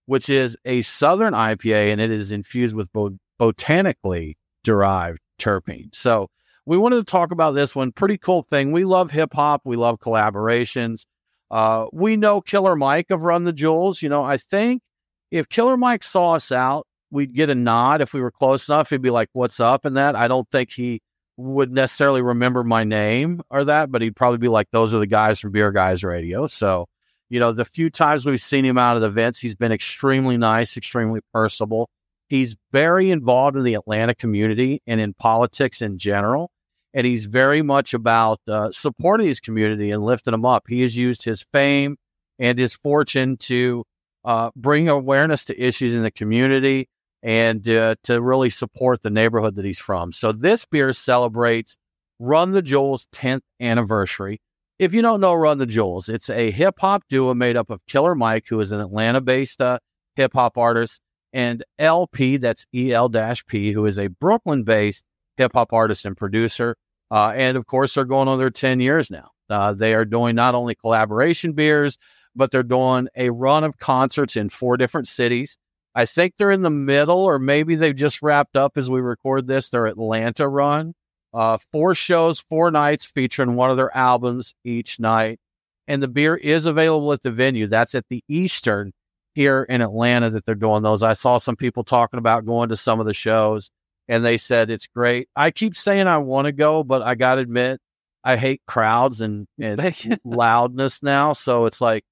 [0.07, 5.92] which is a Southern IPA and it is infused with bo- botanically derived terpene.
[5.94, 6.29] So
[6.66, 7.90] we wanted to talk about this one.
[7.90, 8.70] Pretty cool thing.
[8.70, 11.07] We love hip hop, we love collaborations.
[11.51, 14.03] Uh, we know Killer Mike of Run the Jewels.
[14.03, 14.83] You know, I think
[15.31, 18.91] if Killer Mike saw us out we'd get a nod if we were close enough.
[18.91, 20.17] He'd be like, "What's up?" and that.
[20.17, 21.01] I don't think he
[21.37, 25.07] would necessarily remember my name or that, but he'd probably be like, "Those are the
[25.07, 26.87] guys from Beer Guys Radio." So,
[27.29, 30.77] you know, the few times we've seen him out at events, he's been extremely nice,
[30.77, 31.89] extremely personable.
[32.29, 36.51] He's very involved in the Atlanta community and in politics in general.
[36.92, 40.64] And he's very much about uh, supporting his community and lifting them up.
[40.68, 41.96] He has used his fame
[42.38, 43.85] and his fortune to
[44.24, 46.88] uh, bring awareness to issues in the community
[47.22, 50.12] and uh, to really support the neighborhood that he's from.
[50.12, 51.76] So this beer celebrates
[52.18, 54.40] Run the Jewels 10th anniversary.
[54.79, 57.81] If you don't know Run the Jewels, it's a hip hop duo made up of
[57.87, 59.79] Killer Mike, who is an Atlanta based uh,
[60.16, 61.00] hip hop artist,
[61.33, 63.11] and El-P, that's EL
[63.46, 65.05] P, who is a Brooklyn based
[65.40, 66.76] hip hop artist and producer.
[67.11, 69.31] Uh, and of course, they're going on their 10 years now.
[69.48, 71.98] Uh, they are doing not only collaboration beers,
[72.37, 75.59] but they're doing a run of concerts in four different cities.
[75.94, 79.48] I think they're in the middle, or maybe they've just wrapped up as we record
[79.48, 79.70] this.
[79.70, 80.94] Their Atlanta run,
[81.35, 85.40] uh, four shows, four nights featuring one of their albums each night.
[85.88, 87.66] And the beer is available at the venue.
[87.66, 88.92] That's at the Eastern
[89.35, 91.03] here in Atlanta that they're doing those.
[91.03, 93.70] I saw some people talking about going to some of the shows
[94.11, 95.29] and they said it's great.
[95.37, 97.81] I keep saying I want to go, but I got to admit,
[98.25, 99.81] I hate crowds and, and
[100.25, 101.33] loudness now.
[101.33, 102.03] So it's like,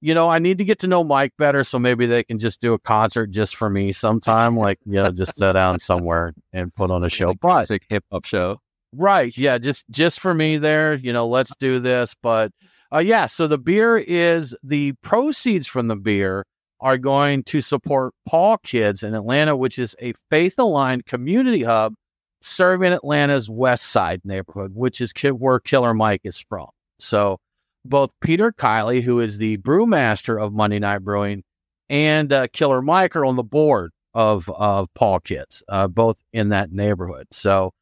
[0.00, 2.62] you know, I need to get to know Mike better, so maybe they can just
[2.62, 4.56] do a concert just for me sometime.
[4.56, 8.24] like, you know, just sit down somewhere and put on a show, but hip hop
[8.24, 8.60] show,
[8.92, 9.36] right?
[9.36, 10.94] Yeah, just just for me there.
[10.94, 12.14] You know, let's do this.
[12.22, 12.52] But
[12.94, 16.44] uh, yeah, so the beer is the proceeds from the beer
[16.80, 21.94] are going to support Paul Kids in Atlanta, which is a faith aligned community hub
[22.40, 26.68] serving Atlanta's West Side neighborhood, which is where Killer Mike is from.
[26.98, 27.38] So
[27.84, 31.42] both Peter Kiley, who is the brewmaster of Monday Night Brewing,
[31.88, 36.50] and uh, Killer Mike are on the board of of Paul Kids, uh, both in
[36.50, 37.26] that neighborhood.
[37.32, 37.72] So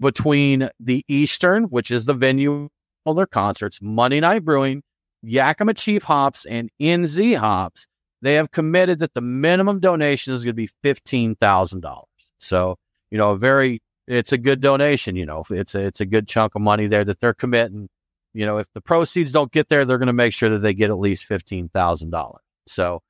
[0.00, 2.68] between the Eastern, which is the venue
[3.06, 4.82] of their concerts, Monday Night Brewing,
[5.22, 7.86] Yakima Chief Hops, and NZ Hops,
[8.22, 12.08] they have committed that the minimum donation is going to be fifteen thousand dollars.
[12.38, 12.76] So
[13.10, 15.16] you know, a very it's a good donation.
[15.16, 17.88] You know, it's a it's a good chunk of money there that they're committing
[18.36, 20.74] you know, if the proceeds don't get there, they're going to make sure that they
[20.74, 22.34] get at least $15,000.
[22.66, 23.00] So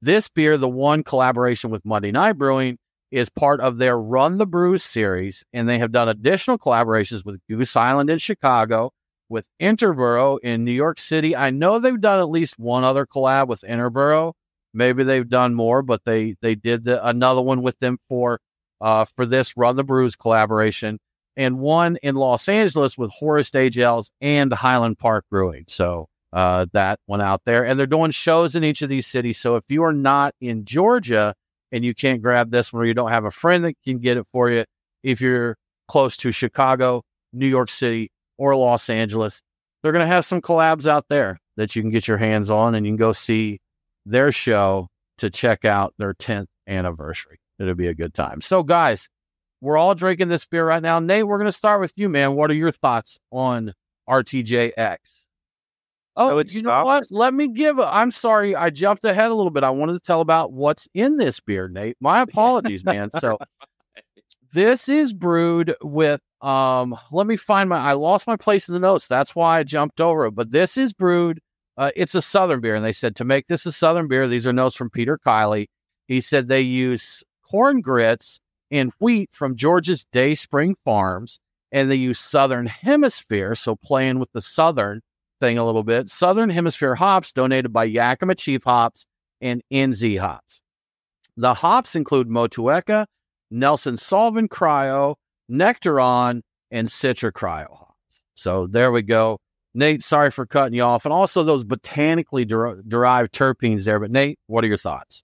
[0.00, 2.78] this beer, the one collaboration with Monday Night Brewing,
[3.10, 5.44] is part of their Run the Brews series.
[5.52, 8.92] And they have done additional collaborations with Goose Island in Chicago,
[9.28, 11.34] with Interboro in New York City.
[11.34, 14.34] I know they've done at least one other collab with Interboro.
[14.74, 18.40] Maybe they've done more, but they they did the, another one with them for
[18.80, 20.98] uh, for this Run the Brews collaboration
[21.36, 25.64] and one in Los Angeles with Horus Aged Ales and Highland Park Brewing.
[25.68, 27.64] So uh, that one out there.
[27.64, 29.38] And they're doing shows in each of these cities.
[29.38, 31.34] So if you are not in Georgia
[31.70, 34.16] and you can't grab this one or you don't have a friend that can get
[34.16, 34.64] it for you,
[35.02, 37.02] if you're close to Chicago,
[37.32, 39.40] New York City, or Los Angeles,
[39.82, 42.74] they're going to have some collabs out there that you can get your hands on
[42.74, 43.60] and you can go see
[44.08, 47.40] their show to check out their 10th anniversary.
[47.58, 48.40] It'll be a good time.
[48.40, 49.08] So, guys,
[49.60, 51.00] we're all drinking this beer right now.
[51.00, 52.34] Nate, we're going to start with you, man.
[52.34, 53.74] What are your thoughts on
[54.08, 54.96] RTJX?
[56.20, 57.06] Oh, you know what?
[57.12, 57.78] Let me give.
[57.78, 59.62] i am sorry, I jumped ahead a little bit.
[59.62, 61.96] I wanted to tell about what's in this beer, Nate.
[62.00, 63.10] My apologies, man.
[63.20, 63.38] So
[64.52, 67.78] this is brewed with Um, let me find my.
[67.78, 69.06] I lost my place in the notes.
[69.06, 70.34] That's why I jumped over it.
[70.34, 71.40] But this is brewed.
[71.78, 74.26] Uh, it's a Southern beer, and they said to make this a Southern beer.
[74.26, 75.68] These are notes from Peter Kiley.
[76.08, 81.38] He said they use corn grits and wheat from Georgia's Day Spring Farms,
[81.70, 83.54] and they use Southern Hemisphere.
[83.54, 85.02] So playing with the Southern
[85.38, 86.08] thing a little bit.
[86.08, 89.06] Southern Hemisphere hops donated by Yakima Chief Hops
[89.40, 90.60] and NZ Hops.
[91.36, 93.06] The hops include Motueka,
[93.52, 95.14] Nelson Sauvin Cryo,
[95.48, 98.20] Nectaron, and Citra Cryo hops.
[98.34, 99.38] So there we go.
[99.78, 101.04] Nate, sorry for cutting you off.
[101.06, 104.00] And also those botanically der- derived terpenes there.
[104.00, 105.22] But Nate, what are your thoughts?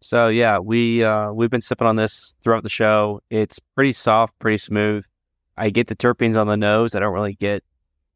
[0.00, 3.20] So yeah, we uh, we've been sipping on this throughout the show.
[3.30, 5.04] It's pretty soft, pretty smooth.
[5.56, 6.94] I get the terpenes on the nose.
[6.94, 7.62] I don't really get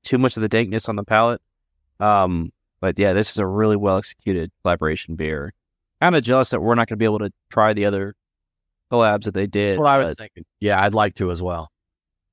[0.02, 1.42] too much of the dankness on the palate.
[1.98, 5.52] Um, but yeah, this is a really well executed collaboration beer.
[6.00, 8.14] Kind of jealous that we're not going to be able to try the other
[8.90, 9.72] collabs that they did.
[9.72, 10.44] That's what I was thinking.
[10.60, 11.70] Yeah, I'd like to as well.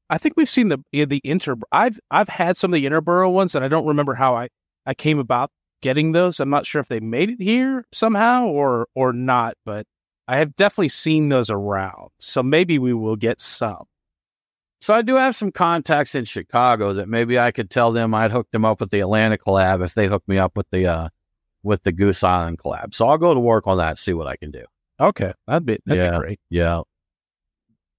[0.10, 1.56] I think we've seen the the inter.
[1.72, 4.50] I've I've had some of the Interboro ones, and I don't remember how I
[4.86, 6.40] I came about getting those.
[6.40, 9.86] I'm not sure if they made it here somehow or or not, but
[10.28, 12.10] I have definitely seen those around.
[12.20, 13.86] So maybe we will get some.
[14.80, 18.32] So I do have some contacts in Chicago that maybe I could tell them I'd
[18.32, 21.10] hook them up with the Atlanta collab if they hook me up with the uh
[21.64, 22.94] with the Goose Island collab.
[22.94, 24.64] So I'll go to work on that, see what I can do.
[25.00, 26.40] Okay, that'd be that'd yeah, be great.
[26.50, 26.82] Yeah.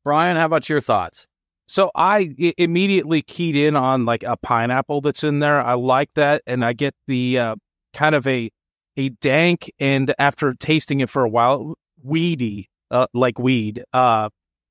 [0.05, 1.27] Brian, how about your thoughts?
[1.68, 5.61] So I immediately keyed in on like a pineapple that's in there.
[5.61, 7.57] I like that, and I get the uh,
[7.92, 8.50] kind of a
[8.96, 14.28] a dank and after tasting it for a while, weedy, uh, like weed uh,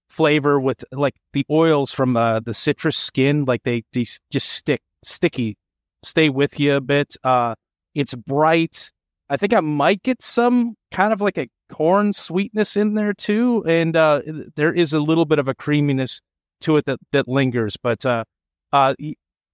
[0.09, 4.81] flavor with like the oils from uh, the citrus skin, like they, they just stick
[5.03, 5.55] sticky,
[6.03, 7.15] stay with you a bit.
[7.23, 7.55] Uh,
[7.95, 8.91] it's bright.
[9.29, 13.63] I think I might get some kind of like a corn sweetness in there too,
[13.65, 14.21] and uh,
[14.55, 16.21] there is a little bit of a creaminess
[16.61, 17.77] to it that that lingers.
[17.77, 18.23] But uh,
[18.71, 18.95] uh,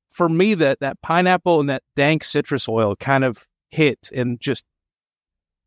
[0.10, 4.66] for me, that that pineapple and that dank citrus oil kind of hit, and just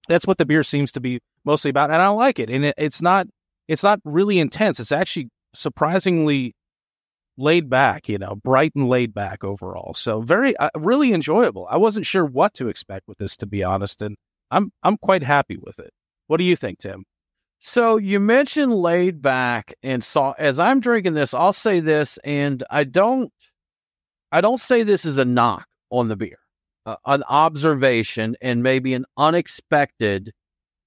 [0.08, 2.50] that's what the beer seems to be mostly about, and I like it.
[2.50, 3.26] And it, it's not
[3.68, 4.80] it's not really intense.
[4.80, 6.54] It's actually surprisingly
[7.38, 9.94] laid back, you know, bright and laid back overall.
[9.94, 11.66] So very uh, really enjoyable.
[11.70, 14.16] I wasn't sure what to expect with this, to be honest, and
[14.50, 15.90] I'm I'm quite happy with it.
[16.28, 17.04] What do you think, Tim?
[17.66, 22.62] So you mentioned laid back and saw as I'm drinking this, I'll say this, and
[22.70, 23.32] I don't
[24.30, 26.38] I don't say this is a knock on the beer.
[26.86, 30.32] Uh, an observation and maybe an unexpected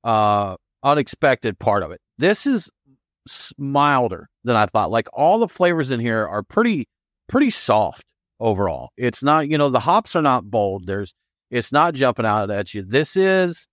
[0.06, 2.00] uh unexpected part of it.
[2.18, 2.72] This is
[3.58, 4.90] milder than I thought.
[4.90, 6.88] Like all the flavors in here are pretty
[7.28, 8.06] pretty soft
[8.40, 8.92] overall.
[8.96, 10.88] It's not, you know, the hops are not bold.
[10.88, 11.14] There's
[11.52, 12.84] it's not jumping out at you.
[12.84, 13.68] This is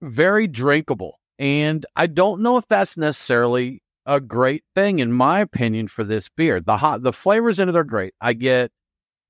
[0.00, 1.18] very drinkable.
[1.38, 6.28] And I don't know if that's necessarily a great thing in my opinion for this
[6.28, 6.60] beer.
[6.60, 8.14] The hot the flavors in it are great.
[8.20, 8.70] I get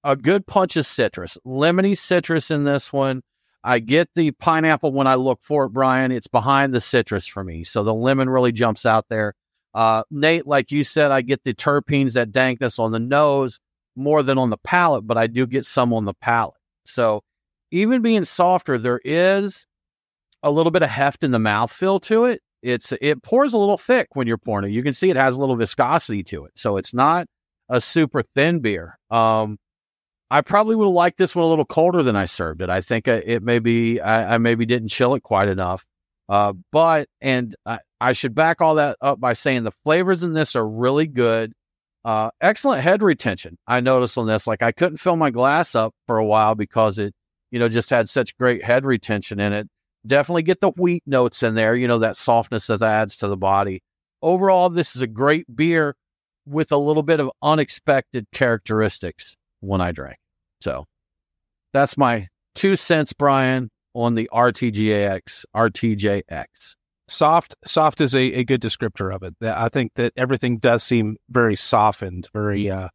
[0.02, 3.22] a good punch of citrus, lemony citrus in this one.
[3.62, 6.12] I get the pineapple when I look for it, Brian.
[6.12, 7.64] It's behind the citrus for me.
[7.64, 9.34] So the lemon really jumps out there.
[9.72, 13.58] Uh, Nate, like you said, I get the terpenes, that dankness on the nose
[13.96, 16.54] more than on the palate, but I do get some on the palate.
[16.84, 17.22] So
[17.70, 19.66] even being softer, there is
[20.44, 22.42] a little bit of heft in the mouthfeel to it.
[22.62, 24.72] It's it pours a little thick when you're pouring it.
[24.72, 26.52] You can see it has a little viscosity to it.
[26.54, 27.26] So it's not
[27.68, 28.98] a super thin beer.
[29.10, 29.58] Um,
[30.30, 32.70] I probably would have liked this one a little colder than I served it.
[32.70, 35.84] I think uh, it maybe I, I maybe didn't chill it quite enough.
[36.28, 40.34] Uh, but and I, I should back all that up by saying the flavors in
[40.34, 41.52] this are really good.
[42.04, 43.56] Uh, excellent head retention.
[43.66, 46.98] I noticed on this, like I couldn't fill my glass up for a while because
[46.98, 47.14] it,
[47.50, 49.68] you know, just had such great head retention in it.
[50.06, 53.36] Definitely get the wheat notes in there, you know, that softness that adds to the
[53.36, 53.82] body.
[54.22, 55.96] Overall, this is a great beer
[56.46, 60.18] with a little bit of unexpected characteristics when I drank.
[60.60, 60.84] So
[61.72, 66.74] that's my two cents, Brian, on the RTGAX, RTJX.
[67.08, 71.16] soft soft is a, a good descriptor of it i think that everything does seem
[71.28, 72.88] very softened very uh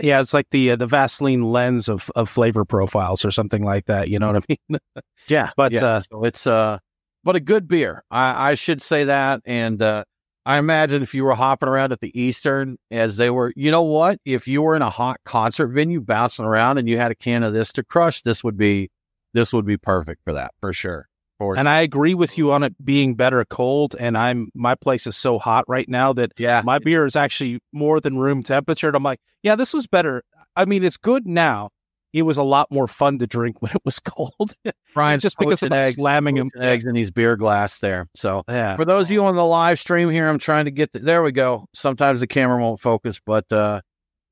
[0.00, 3.86] yeah it's like the uh, the vaseline lens of of flavor profiles or something like
[3.86, 4.80] that you know what i mean
[5.28, 5.84] Yeah, But, yeah.
[5.84, 6.78] uh, so it's uh,
[7.24, 8.02] but a good beer.
[8.10, 10.04] I, I should say that, and uh,
[10.44, 13.82] I imagine if you were hopping around at the Eastern as they were, you know
[13.82, 14.18] what?
[14.24, 17.44] If you were in a hot concert venue bouncing around and you had a can
[17.44, 18.90] of this to crush, this would be
[19.34, 21.08] this would be perfect for that for sure.
[21.42, 25.06] For and i agree with you on it being better cold and i'm my place
[25.06, 28.88] is so hot right now that yeah, my beer is actually more than room temperature
[28.88, 30.22] and i'm like yeah this was better
[30.56, 31.70] i mean it's good now
[32.12, 34.54] it was a lot more fun to drink when it was cold.
[34.94, 38.08] Brian, just because of eggs, slamming them eggs in these beer glass there.
[38.14, 38.76] So yeah.
[38.76, 41.22] for those of you on the live stream here, I'm trying to get the, there.
[41.22, 41.66] We go.
[41.72, 43.80] Sometimes the camera won't focus, but uh,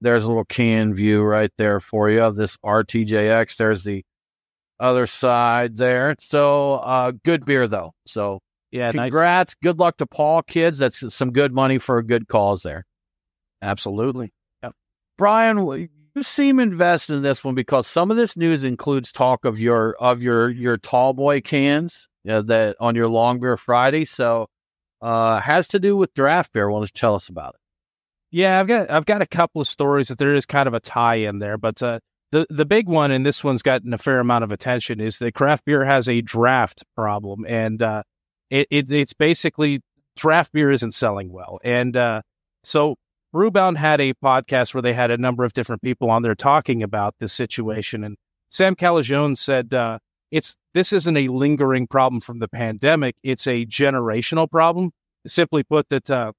[0.01, 3.57] there's a little can view right there for you of this RTJX.
[3.57, 4.05] There's the
[4.81, 6.15] other side there.
[6.19, 7.93] So uh, good beer though.
[8.07, 8.41] So
[8.71, 9.55] yeah, congrats.
[9.55, 9.71] Nice.
[9.71, 10.79] Good luck to Paul, kids.
[10.79, 12.85] That's some good money for a good cause there.
[13.63, 14.33] Absolutely.
[14.63, 14.73] Yep.
[15.19, 19.61] Brian, you seem invested in this one because some of this news includes talk of
[19.61, 24.05] your of your your tall boy cans uh, that on your long beer Friday.
[24.05, 24.49] So
[25.03, 26.71] uh has to do with draft beer.
[26.71, 27.61] Why don't you tell us about it?
[28.31, 30.81] Yeah, I've got I've got a couple of stories that there is kind of a
[30.81, 31.99] tie in there, but uh,
[32.33, 35.35] the the big one, and this one's gotten a fair amount of attention, is that
[35.35, 38.03] craft beer has a draft problem, and uh,
[38.51, 39.81] it, it, it's basically
[40.17, 42.23] draft beer isn't selling well, and uh,
[42.63, 42.97] so
[43.35, 46.83] Brewbound had a podcast where they had a number of different people on there talking
[46.83, 48.17] about this situation, and
[48.49, 49.99] Sam Calagione said uh,
[50.31, 54.93] it's this isn't a lingering problem from the pandemic; it's a generational problem.
[55.27, 56.33] Simply put, that uh,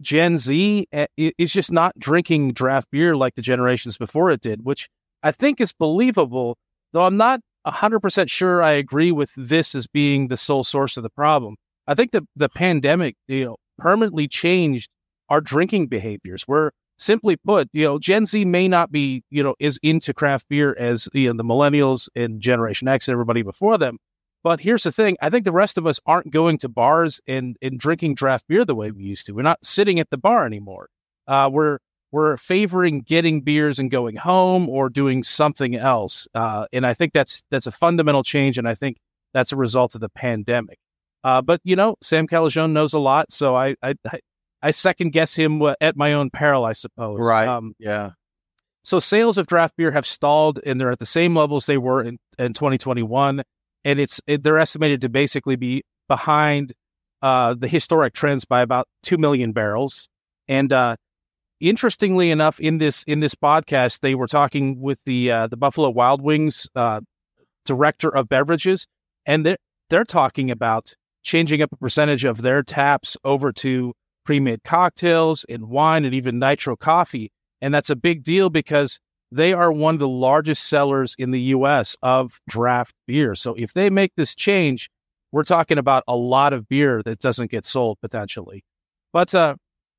[0.00, 4.64] Gen Z eh, is just not drinking draft beer like the generations before it did,
[4.64, 4.88] which
[5.22, 6.56] I think is believable.
[6.92, 11.02] Though I'm not 100% sure I agree with this as being the sole source of
[11.02, 11.56] the problem.
[11.86, 14.90] I think the the pandemic, you know, permanently changed
[15.28, 16.46] our drinking behaviors.
[16.46, 20.48] We're simply put, you know, Gen Z may not be, you know, as into craft
[20.48, 23.98] beer as you know, the millennials and Generation X and everybody before them.
[24.46, 27.56] But here's the thing: I think the rest of us aren't going to bars and
[27.60, 29.32] and drinking draft beer the way we used to.
[29.32, 30.88] We're not sitting at the bar anymore.
[31.26, 31.78] Uh, we're
[32.12, 36.28] we're favoring getting beers and going home or doing something else.
[36.32, 38.98] Uh, and I think that's that's a fundamental change, and I think
[39.34, 40.78] that's a result of the pandemic.
[41.24, 43.94] Uh, but you know, Sam Calagione knows a lot, so I, I
[44.62, 47.18] I second guess him at my own peril, I suppose.
[47.18, 47.48] Right.
[47.48, 48.10] Um, yeah.
[48.84, 52.04] So sales of draft beer have stalled, and they're at the same levels they were
[52.04, 53.42] in, in 2021,
[53.86, 56.74] and it's it, they're estimated to basically be behind
[57.22, 60.08] uh, the historic trends by about two million barrels.
[60.48, 60.96] And uh,
[61.60, 65.88] interestingly enough, in this in this podcast, they were talking with the uh, the Buffalo
[65.88, 67.00] Wild Wings uh,
[67.64, 68.88] director of beverages,
[69.24, 73.94] and they're they're talking about changing up a percentage of their taps over to
[74.24, 77.30] pre-made cocktails and wine and even nitro coffee.
[77.60, 78.98] And that's a big deal because
[79.32, 83.34] they are one of the largest sellers in the US of draft beer.
[83.34, 84.88] So if they make this change,
[85.32, 88.64] we're talking about a lot of beer that doesn't get sold potentially.
[89.12, 89.56] But uh,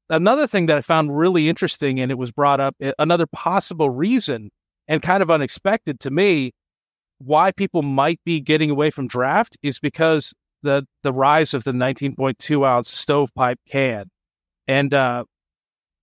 [0.10, 4.50] another thing that I found really interesting, and it was brought up, another possible reason
[4.88, 6.54] and kind of unexpected to me
[7.20, 11.72] why people might be getting away from draft is because the the rise of the
[11.72, 14.10] 19.2 ounce stovepipe can.
[14.68, 15.24] And uh,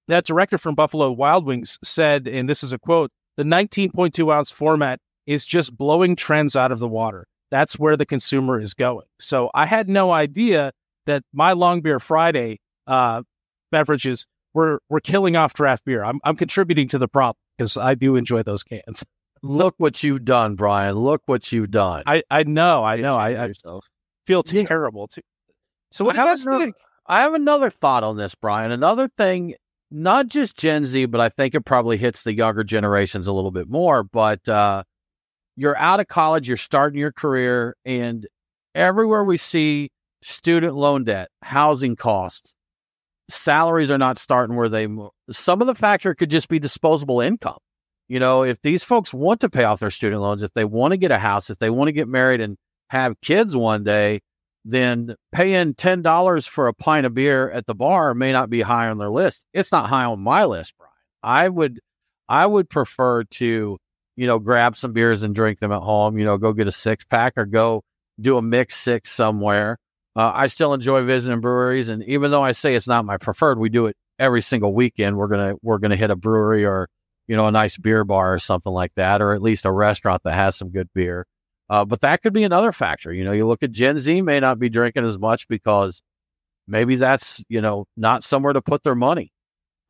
[0.09, 4.51] that director from Buffalo Wild Wings said, and this is a quote the 19.2 ounce
[4.51, 7.27] format is just blowing trends out of the water.
[7.51, 9.07] That's where the consumer is going.
[9.19, 10.73] So I had no idea
[11.07, 13.23] that my Long Beer Friday uh,
[13.71, 16.05] beverages were, were killing off draft beer.
[16.05, 19.05] I'm, I'm contributing to the problem because I do enjoy those cans.
[19.43, 20.97] Look what you've done, Brian.
[20.97, 22.03] Look what you've done.
[22.07, 23.17] I, I know, I know.
[23.17, 23.53] I, I
[24.27, 25.21] feel terrible too.
[25.91, 26.75] So what you guys think?
[27.07, 28.73] I have another thought on this, Brian.
[28.73, 29.55] Another thing,
[29.95, 33.53] not just Gen Z, but I think it probably hits the younger generations a little
[33.53, 34.03] bit more.
[34.03, 34.83] But uh,
[35.57, 38.27] you're out of college, you're starting your career, and
[38.75, 39.91] everywhere we see
[40.23, 42.53] student loan debt, housing costs,
[43.31, 44.89] salaries are not starting where they.
[45.31, 47.59] Some of the factor could just be disposable income.
[48.09, 50.93] You know, if these folks want to pay off their student loans, if they want
[50.93, 52.57] to get a house, if they want to get married and
[52.91, 54.21] have kids one day,
[54.65, 58.89] then paying $10 for a pint of beer at the bar may not be high
[58.89, 59.45] on their list.
[59.53, 60.91] It's not high on my list, Brian.
[61.23, 61.81] I would
[62.29, 63.79] I would prefer to,
[64.17, 66.73] you know, grab some beers and drink them at home, you know, go get a
[66.73, 67.83] six pack or go
[68.19, 69.79] do a mix six somewhere.
[70.17, 73.59] Uh, I still enjoy visiting breweries and even though I say it's not my preferred,
[73.59, 75.17] we do it every single weekend.
[75.17, 76.89] We're going to we're going to hit a brewery or
[77.27, 80.23] you know, a nice beer bar or something like that or at least a restaurant
[80.25, 81.27] that has some good beer.
[81.71, 83.13] Uh, but that could be another factor.
[83.13, 86.03] You know, you look at Gen Z may not be drinking as much because
[86.69, 89.33] maybe that's, you know, not somewhere to put their money.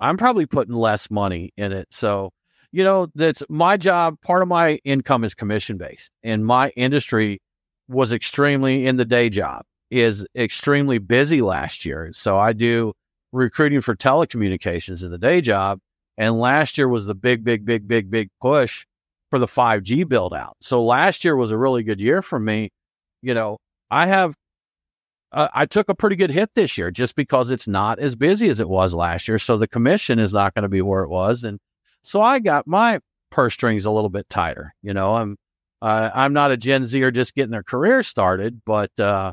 [0.01, 1.89] I'm probably putting less money in it.
[1.91, 2.31] So,
[2.73, 4.21] you know, that's my job.
[4.21, 7.41] Part of my income is commission based, and my industry
[7.89, 12.11] was extremely in the day job is extremely busy last year.
[12.13, 12.95] So I do
[13.33, 15.79] recruiting for telecommunications in the day job.
[16.17, 18.87] And last year was the big, big, big, big, big push
[19.35, 20.57] for the 5G build out.
[20.61, 22.71] So last year was a really good year for me.
[23.21, 23.59] You know,
[23.91, 24.37] I have,
[25.33, 28.49] uh, I took a pretty good hit this year just because it's not as busy
[28.49, 29.41] as it was last year.
[29.41, 31.43] So the commission is not going to be where it was.
[31.43, 31.59] And
[32.03, 34.73] so I got my purse strings a little bit tighter.
[34.83, 35.37] You know, I'm
[35.83, 39.33] uh, I'm not a Gen Zer just getting their career started, but uh,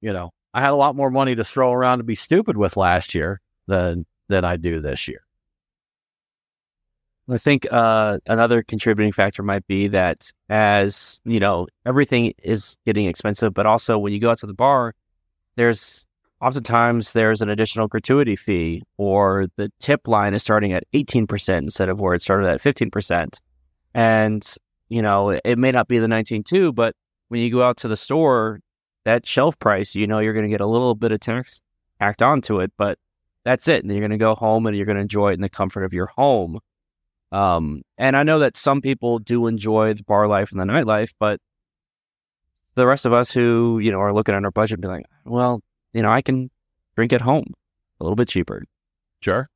[0.00, 2.78] you know, I had a lot more money to throw around to be stupid with
[2.78, 5.26] last year than than I do this year.
[7.30, 13.06] I think uh, another contributing factor might be that as you know, everything is getting
[13.06, 14.94] expensive, but also when you go out to the bar,
[15.56, 16.04] there's
[16.40, 21.88] oftentimes there's an additional gratuity fee, or the tip line is starting at 18% instead
[21.88, 23.38] of where it started at 15%.
[23.94, 24.54] And
[24.88, 26.94] you know, it may not be the 19.2, but
[27.28, 28.60] when you go out to the store,
[29.04, 31.62] that shelf price, you know, you're going to get a little bit of tax
[31.98, 32.98] tacked onto it, but
[33.44, 33.82] that's it.
[33.82, 35.84] And you're going to go home and you're going to enjoy it in the comfort
[35.84, 36.58] of your home.
[37.32, 41.12] Um, and I know that some people do enjoy the bar life and the nightlife,
[41.18, 41.40] but
[42.74, 45.06] the rest of us who, you know, are looking at our budget and be like,
[45.24, 45.62] well,
[45.92, 46.50] you know, I can
[46.94, 47.54] drink at home
[48.00, 48.62] a little bit cheaper.
[49.20, 49.48] Sure.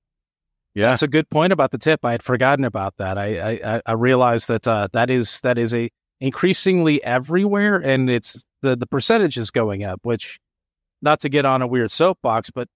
[0.75, 2.05] Yeah, that's a good point about the tip.
[2.05, 3.17] I had forgotten about that.
[3.17, 8.45] I I, I realized that uh, that is that is a increasingly everywhere, and it's
[8.61, 10.01] the the percentage is going up.
[10.03, 10.39] Which,
[11.01, 12.69] not to get on a weird soapbox, but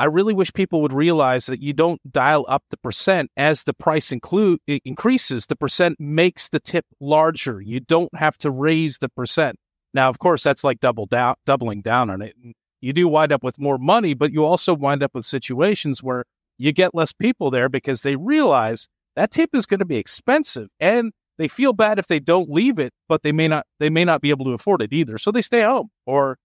[0.00, 3.74] I really wish people would realize that you don't dial up the percent as the
[3.74, 5.44] price include increases.
[5.44, 7.60] The percent makes the tip larger.
[7.60, 9.56] You don't have to raise the percent.
[9.92, 12.34] Now, of course, that's like double down, doubling down on it.
[12.80, 16.24] You do wind up with more money, but you also wind up with situations where
[16.56, 20.70] you get less people there because they realize that tip is going to be expensive
[20.80, 24.06] and they feel bad if they don't leave it, but they may not they may
[24.06, 25.18] not be able to afford it either.
[25.18, 26.38] So they stay home or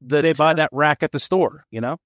[0.00, 1.96] the they buy that rack at the store, you know?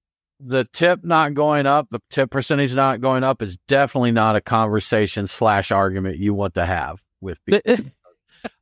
[0.42, 4.40] The tip not going up, the tip percentage not going up is definitely not a
[4.40, 7.84] conversation slash argument you want to have with people.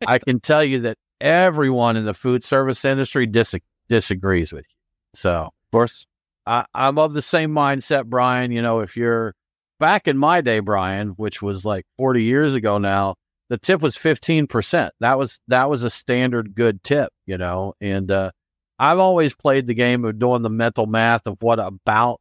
[0.06, 3.54] I can tell you that everyone in the food service industry dis-
[3.88, 4.74] disagrees with you.
[5.14, 6.06] So, of course,
[6.46, 8.50] I, I'm of the same mindset, Brian.
[8.50, 9.34] You know, if you're
[9.78, 13.14] back in my day, Brian, which was like 40 years ago now,
[13.48, 14.90] the tip was 15%.
[15.00, 17.74] That was that was a standard good tip, you know.
[17.80, 18.32] And uh,
[18.78, 22.20] I've always played the game of doing the mental math of what about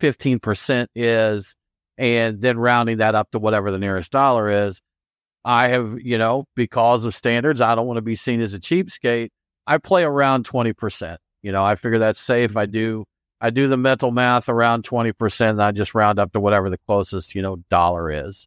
[0.00, 1.54] 15% is
[1.98, 4.80] and then rounding that up to whatever the nearest dollar is.
[5.44, 8.60] I have, you know, because of standards, I don't want to be seen as a
[8.60, 9.30] cheapskate.
[9.66, 11.16] I play around 20%.
[11.42, 12.56] You know, I figure that's safe.
[12.56, 13.04] I do
[13.40, 15.50] I do the mental math around 20%.
[15.50, 18.46] And I just round up to whatever the closest, you know, dollar is.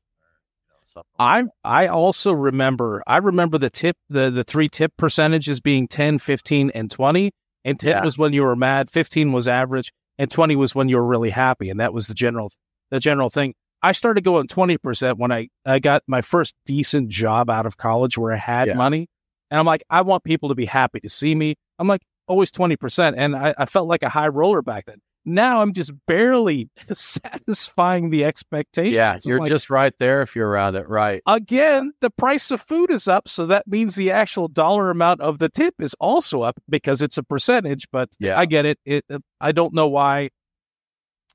[1.20, 6.20] I I also remember I remember the tip the the three tip percentages being 10,
[6.20, 7.32] 15 and 20
[7.66, 8.04] and 10 yeah.
[8.04, 11.30] was when you were mad, 15 was average and 20 was when you were really
[11.30, 12.52] happy and that was the general
[12.92, 13.54] the general thing.
[13.82, 18.18] I started going 20% when I I got my first decent job out of college
[18.18, 18.76] where I had yeah.
[18.76, 19.08] money
[19.52, 21.56] and I'm like I want people to be happy to see me.
[21.80, 23.14] I'm like always 20%.
[23.18, 25.00] And I, I felt like a high roller back then.
[25.26, 28.96] Now I'm just barely satisfying the expectations.
[28.96, 30.88] Yeah, you're like, just right there if you're around it.
[30.90, 31.22] Right.
[31.26, 33.28] Again, the price of food is up.
[33.28, 37.18] So that means the actual dollar amount of the tip is also up because it's
[37.18, 37.88] a percentage.
[37.92, 38.38] But yeah.
[38.38, 38.80] I get it.
[38.86, 39.06] it.
[39.10, 40.30] Uh, I don't know why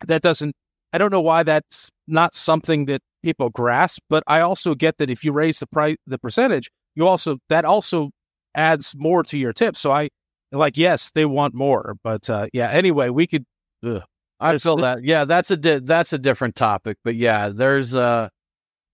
[0.07, 0.55] that doesn't,
[0.93, 4.03] I don't know why that's not something that people grasp.
[4.11, 7.64] But I also get that if you raise the price, the percentage, you also, that
[7.64, 8.11] also
[8.55, 9.76] adds more to your tip.
[9.76, 10.11] So I,
[10.51, 13.45] like yes they want more but uh yeah anyway we could
[13.84, 14.02] ugh,
[14.40, 18.28] i feel that yeah that's a di- that's a different topic but yeah there's uh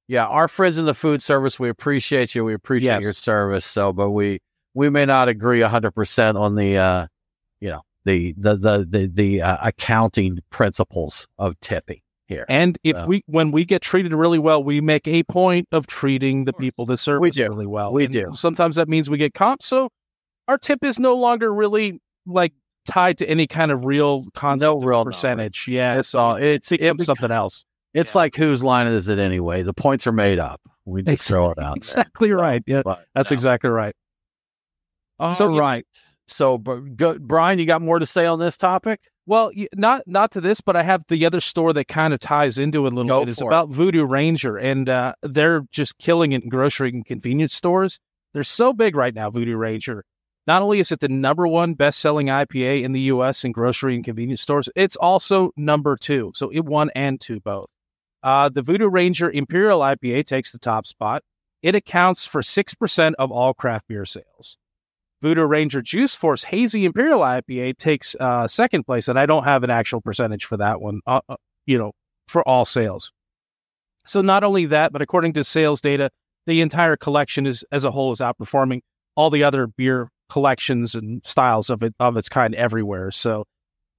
[0.08, 3.02] yeah our friends in the food service we appreciate you we appreciate yes.
[3.02, 4.38] your service so but we
[4.74, 7.06] we may not agree 100% on the uh
[7.60, 12.96] you know the the the the, the uh, accounting principles of tipping here and if
[12.96, 13.06] so.
[13.06, 16.86] we when we get treated really well we make a point of treating the people
[16.86, 17.48] that serve we us do.
[17.48, 19.88] really well we and do sometimes that means we get comp so
[20.48, 22.52] our tip is no longer really like
[22.86, 25.68] tied to any kind of real concept no real percentage.
[25.68, 25.76] Number.
[25.76, 27.64] Yeah, it's all it's it something else.
[27.92, 28.18] It's yeah.
[28.18, 29.62] like whose line is it anyway?
[29.62, 30.60] The points are made up.
[30.84, 31.76] We just exactly, throw it out.
[31.76, 32.62] Exactly right.
[32.66, 33.34] Yeah, but, that's no.
[33.34, 33.94] exactly right.
[35.18, 35.86] All so right.
[36.26, 39.00] So, go, Brian, you got more to say on this topic?
[39.26, 42.58] Well, not not to this, but I have the other store that kind of ties
[42.58, 43.30] into it a little Go bit.
[43.30, 48.00] It's about Voodoo Ranger, and uh, they're just killing it in grocery and convenience stores.
[48.34, 50.04] They're so big right now, Voodoo Ranger.
[50.46, 53.94] Not only is it the number one best selling IPA in the US in grocery
[53.94, 56.32] and convenience stores, it's also number two.
[56.34, 57.68] So it won and two both.
[58.22, 61.22] Uh, the Voodoo Ranger Imperial IPA takes the top spot.
[61.62, 64.58] It accounts for 6% of all craft beer sales.
[65.22, 69.62] Voodoo Ranger Juice Force Hazy Imperial IPA takes uh, second place, and I don't have
[69.62, 71.92] an actual percentage for that one, uh, uh, you know,
[72.28, 73.10] for all sales.
[74.06, 76.10] So not only that, but according to sales data,
[76.46, 78.80] the entire collection is as a whole is outperforming
[79.16, 83.10] all the other beer collections and styles of it of its kind everywhere.
[83.10, 83.44] So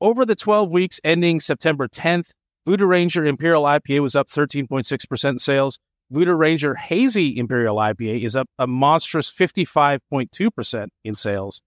[0.02, 2.32] over the 12 weeks ending September 10th,
[2.66, 5.80] Voodoo Ranger Imperial IPA was up 13.6% in sales.
[6.12, 11.62] Voodoo Ranger Hazy Imperial IPA is up a monstrous 55.2% in sales.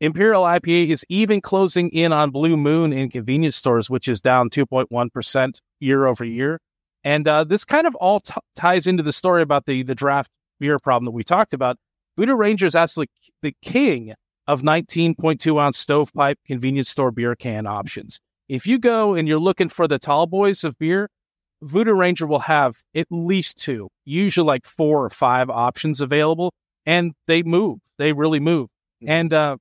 [0.00, 4.50] Imperial IPA is even closing in on Blue Moon in convenience stores, which is down
[4.50, 6.58] 2.1% year over year.
[7.04, 10.30] And uh, this kind of all t- ties into the story about the, the draft
[10.58, 11.76] beer problem that we talked about.
[12.16, 13.12] Voodoo Ranger is absolutely
[13.42, 14.14] the king
[14.46, 18.20] of 19.2 ounce stovepipe convenience store beer can options.
[18.48, 21.08] If you go and you're looking for the tall boys of beer,
[21.62, 26.52] Voodoo Ranger will have at least two, usually like four or five options available,
[26.84, 27.78] and they move.
[27.98, 28.68] They really move.
[29.02, 29.10] Mm-hmm.
[29.10, 29.56] And uh,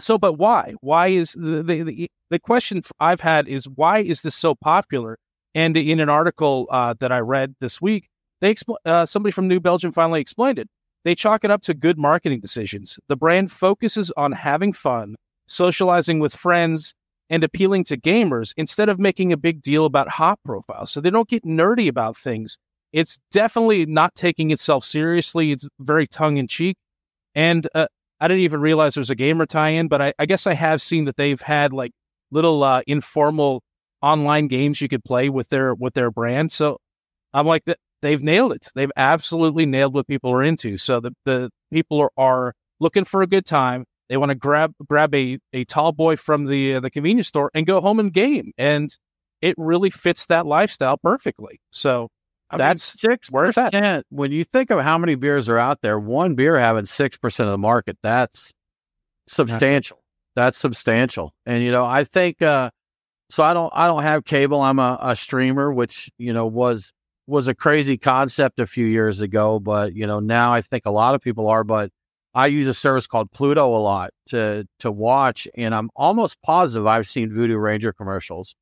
[0.00, 0.74] so, but why?
[0.80, 5.18] Why is the, the, the question I've had is why is this so popular?
[5.54, 8.08] And in an article uh, that I read this week,
[8.40, 10.68] they expl- uh, somebody from New Belgium finally explained it.
[11.04, 12.98] They chalk it up to good marketing decisions.
[13.08, 16.94] The brand focuses on having fun, socializing with friends,
[17.30, 20.90] and appealing to gamers instead of making a big deal about hop profiles.
[20.90, 22.58] So they don't get nerdy about things.
[22.92, 25.52] It's definitely not taking itself seriously.
[25.52, 26.76] It's very tongue in cheek.
[27.36, 27.86] And uh,
[28.20, 30.82] I didn't even realize there's a gamer tie in, but I, I, guess I have
[30.82, 31.92] seen that they've had like
[32.32, 33.62] little uh, informal
[34.02, 36.50] online games you could play with their with their brand.
[36.50, 36.78] So
[37.32, 37.64] I'm like
[38.02, 38.68] they've nailed it.
[38.74, 40.78] They've absolutely nailed what people are into.
[40.78, 43.84] So the the people are, are looking for a good time.
[44.08, 47.50] They want to grab grab a, a tall boy from the uh, the convenience store
[47.54, 48.94] and go home and game, and
[49.40, 51.60] it really fits that lifestyle perfectly.
[51.70, 52.08] So
[52.50, 54.06] I that's mean, six percent.
[54.10, 57.48] When you think of how many beers are out there, one beer having six percent
[57.48, 58.52] of the market, that's
[59.28, 59.98] substantial.
[60.34, 61.32] That's substantial.
[61.46, 62.70] And you know, I think uh,
[63.30, 63.44] so.
[63.44, 64.60] I don't I don't have cable.
[64.60, 66.92] I'm a, a streamer, which you know was
[67.30, 70.90] was a crazy concept a few years ago, but you know now I think a
[70.90, 71.64] lot of people are.
[71.64, 71.90] But
[72.34, 76.86] I use a service called Pluto a lot to to watch, and I'm almost positive
[76.86, 78.54] I've seen Voodoo Ranger commercials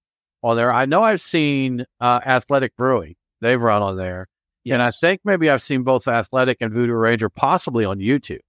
[0.42, 0.72] on there.
[0.72, 4.28] I know I've seen uh, Athletic Brewing; they've run on there,
[4.64, 4.74] yes.
[4.74, 8.40] and I think maybe I've seen both Athletic and Voodoo Ranger possibly on YouTube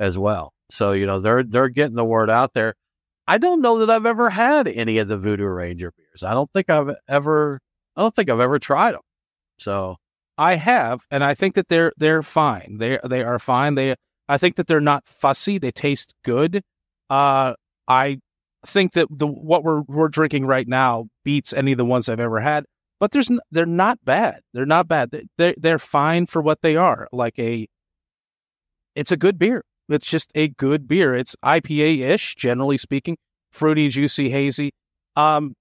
[0.00, 0.52] as well.
[0.70, 2.74] So you know they're they're getting the word out there.
[3.26, 6.22] I don't know that I've ever had any of the Voodoo Ranger beers.
[6.22, 7.60] I don't think I've ever.
[7.96, 9.02] I don't think I've ever tried them.
[9.58, 9.96] So
[10.36, 12.78] I have, and I think that they're they're fine.
[12.78, 13.74] They they are fine.
[13.74, 13.96] They
[14.28, 15.58] I think that they're not fussy.
[15.58, 16.62] They taste good.
[17.10, 17.54] Uh,
[17.86, 18.18] I
[18.66, 22.20] think that the what we're we're drinking right now beats any of the ones I've
[22.20, 22.64] ever had.
[23.00, 24.40] But there's they're not bad.
[24.52, 25.10] They're not bad.
[25.36, 27.08] They're they're fine for what they are.
[27.12, 27.66] Like a,
[28.94, 29.64] it's a good beer.
[29.88, 31.14] It's just a good beer.
[31.14, 33.16] It's IPA ish, generally speaking,
[33.52, 34.72] fruity, juicy, hazy.
[35.16, 35.54] Um,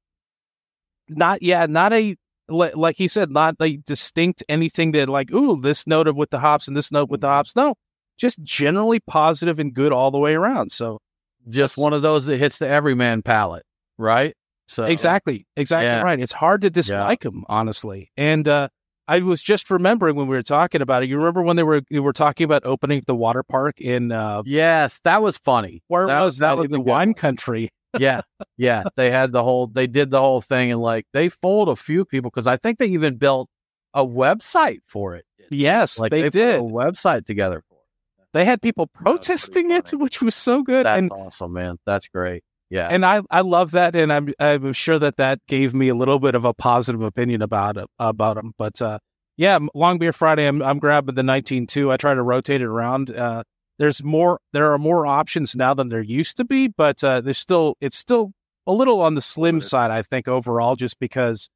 [1.08, 2.16] not yeah, not a
[2.50, 6.40] like he said, not like distinct anything that like, ooh, this note of with the
[6.40, 7.56] hops and this note with the hops.
[7.56, 7.76] No,
[8.18, 10.72] just generally positive and good all the way around.
[10.72, 11.00] So
[11.48, 13.64] just one of those that hits the everyman palate,
[13.98, 14.36] right?
[14.68, 16.02] So exactly, exactly yeah.
[16.02, 16.20] right.
[16.20, 17.30] It's hard to dislike yeah.
[17.30, 18.12] them, honestly.
[18.18, 18.68] And uh,
[19.08, 21.10] I was just remembering when we were talking about it.
[21.10, 24.12] You remember when they were they were talking about opening the water park in?
[24.12, 25.82] Uh, yes, that was funny.
[25.88, 26.48] Where that was that?
[26.48, 27.14] that was in the wine one.
[27.14, 27.70] country.
[28.00, 28.22] Yeah,
[28.58, 28.84] yeah.
[28.96, 29.68] They had the whole.
[29.68, 32.80] They did the whole thing, and like they fooled a few people because I think
[32.80, 33.50] they even built
[33.94, 35.26] a website for it.
[35.50, 38.28] Yes, like they, they did a website together for it.
[38.34, 40.86] they had people protesting it, which was so good.
[40.86, 41.78] That's and, awesome, man.
[41.86, 42.44] That's great.
[42.70, 45.96] Yeah, and I I love that, and I'm I'm sure that that gave me a
[45.96, 48.54] little bit of a positive opinion about it about them.
[48.58, 49.00] But uh,
[49.38, 51.92] yeah, Long Beer Friday, I'm I'm grabbing the 19.2.
[51.92, 53.12] I try to rotate it around.
[53.12, 53.44] Uh,
[53.80, 54.40] there's more.
[54.54, 57.98] There are more options now than there used to be, but uh, there's still it's
[57.98, 58.32] still
[58.66, 61.50] a little on the slim side, I think overall, just because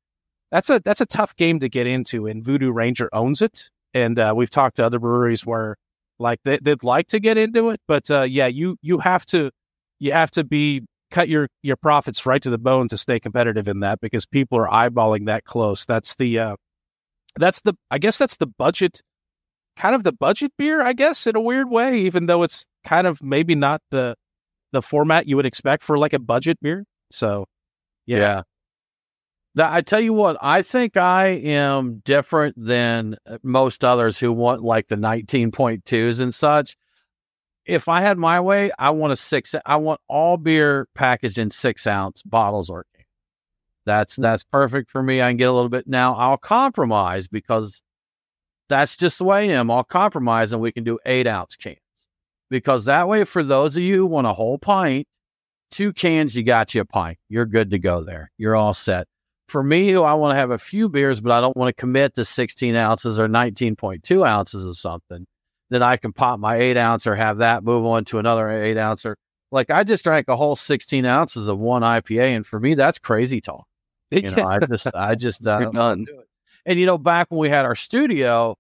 [0.52, 3.70] that's a that's a tough game to get into, and Voodoo Ranger owns it.
[3.94, 5.76] And uh, we've talked to other breweries where
[6.20, 9.52] like they, would like to get into it, but uh, yeah, you you have to
[10.00, 13.68] you have to be cut your your profits right to the bone to stay competitive
[13.68, 15.86] in that because people are eyeballing that close.
[15.86, 16.56] That's the uh,
[17.36, 19.02] that's the I guess that's the budget
[19.76, 23.08] kind of the budget beer, I guess, in a weird way, even though it's kind
[23.08, 24.16] of maybe not the
[24.72, 26.86] the format you would expect for like a budget beer.
[27.12, 27.46] So
[28.06, 28.18] yeah.
[28.18, 29.68] yeah.
[29.70, 34.64] I tell you what, I think I am different than uh, most others who want
[34.64, 36.78] like the 19.2s and such.
[37.66, 39.54] If I had my way, I want a six.
[39.66, 42.86] I want all beer packaged in six ounce bottles or
[43.86, 45.22] That's that's perfect for me.
[45.22, 46.16] I can get a little bit now.
[46.16, 47.82] I'll compromise because
[48.72, 49.70] that's just the way I am.
[49.70, 51.78] I'll compromise and we can do eight ounce cans
[52.50, 55.08] because that way, for those of you who want a whole pint,
[55.70, 57.18] two cans, you got you a pint.
[57.30, 58.32] You're good to go there.
[58.38, 59.08] You're all set
[59.52, 62.16] for me, I want to have a few beers, but I don't want to commit
[62.16, 65.28] to 16 ounces or 19.2 ounces of something.
[65.70, 68.78] Then I can pop my eight ounce or have that move on to another eight
[68.78, 69.18] ouncer.
[69.52, 72.98] Like I just drank a whole 16 ounces of one IPA, and for me, that's
[72.98, 73.68] crazy talk.
[74.12, 76.06] You know, I just, I just, uh, done.
[76.66, 78.56] And you know, back when we had our studio,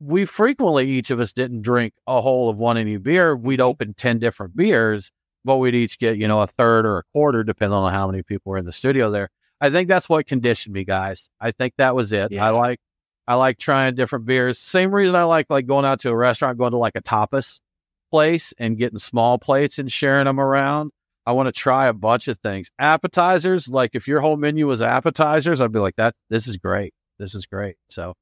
[0.00, 3.36] we frequently each of us didn't drink a whole of one any beer.
[3.36, 3.68] We'd mm-hmm.
[3.68, 5.10] open ten different beers,
[5.44, 8.22] but we'd each get you know a third or a quarter, depending on how many
[8.22, 9.28] people were in the studio there.
[9.60, 11.28] I think that's what conditioned me, guys.
[11.40, 12.32] I think that was it.
[12.32, 12.46] Yeah.
[12.46, 12.80] I like
[13.26, 14.58] I like trying different beers.
[14.58, 17.60] Same reason I like like going out to a restaurant, going to like a tapas
[18.10, 20.90] place and getting small plates and sharing them around.
[21.30, 22.72] I want to try a bunch of things.
[22.80, 26.92] Appetizers, like if your whole menu was appetizers, I'd be like, that this is great.
[27.20, 27.76] This is great.
[27.88, 28.14] So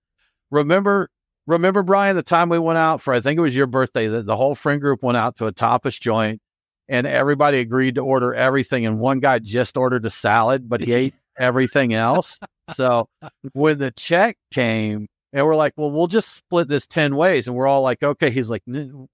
[0.51, 1.09] remember,
[1.47, 4.23] remember, Brian, the time we went out for I think it was your birthday, the,
[4.23, 6.43] the whole friend group went out to a tapas joint
[6.87, 8.85] and everybody agreed to order everything.
[8.85, 12.39] And one guy just ordered a salad, but he ate everything else.
[12.75, 13.09] So
[13.55, 17.49] when the check came, and we're like, well, we'll just split this 10 ways.
[17.49, 18.31] And we're all like, okay.
[18.31, 18.63] He's like,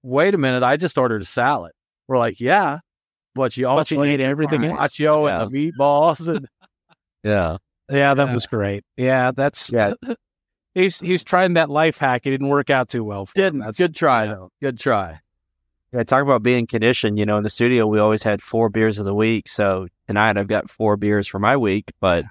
[0.03, 0.63] wait a minute.
[0.63, 1.71] I just ordered a salad.
[2.07, 2.79] We're like, yeah,
[3.35, 4.97] but you also you ate everything else.
[4.97, 6.27] nacho and the meatballs.
[6.33, 6.47] And
[7.23, 7.57] Yeah.
[7.91, 8.33] Yeah, that Yeah.
[8.33, 8.83] was great.
[8.97, 9.93] Yeah, that's Yeah.
[10.73, 12.25] he's he's trying that life hack.
[12.25, 13.25] It didn't work out too well.
[13.27, 13.59] For didn't.
[13.59, 14.31] That's Good try, yeah.
[14.33, 14.49] though.
[14.61, 15.19] Good try.
[15.93, 17.17] Yeah, talk about being conditioned.
[17.19, 19.47] You know, in the studio, we always had four beers of the week.
[19.47, 22.25] So tonight I've got four beers for my week, but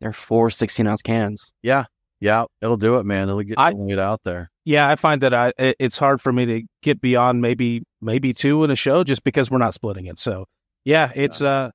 [0.00, 1.52] they're four 16 ounce cans.
[1.62, 1.84] Yeah.
[2.20, 2.44] Yeah.
[2.60, 3.28] It'll do it, man.
[3.28, 4.50] It'll get, I- it'll out there.
[4.64, 8.32] Yeah, I find that I it- it's hard for me to get beyond maybe maybe
[8.32, 10.18] two in a show just because we're not splitting it.
[10.18, 10.44] So
[10.84, 11.70] yeah, it's uh,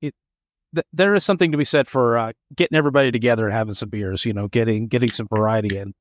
[0.00, 0.14] it
[0.74, 3.88] th- there is something to be said for uh, getting everybody together and having some
[3.88, 4.24] beers.
[4.24, 5.94] You know, getting getting some variety and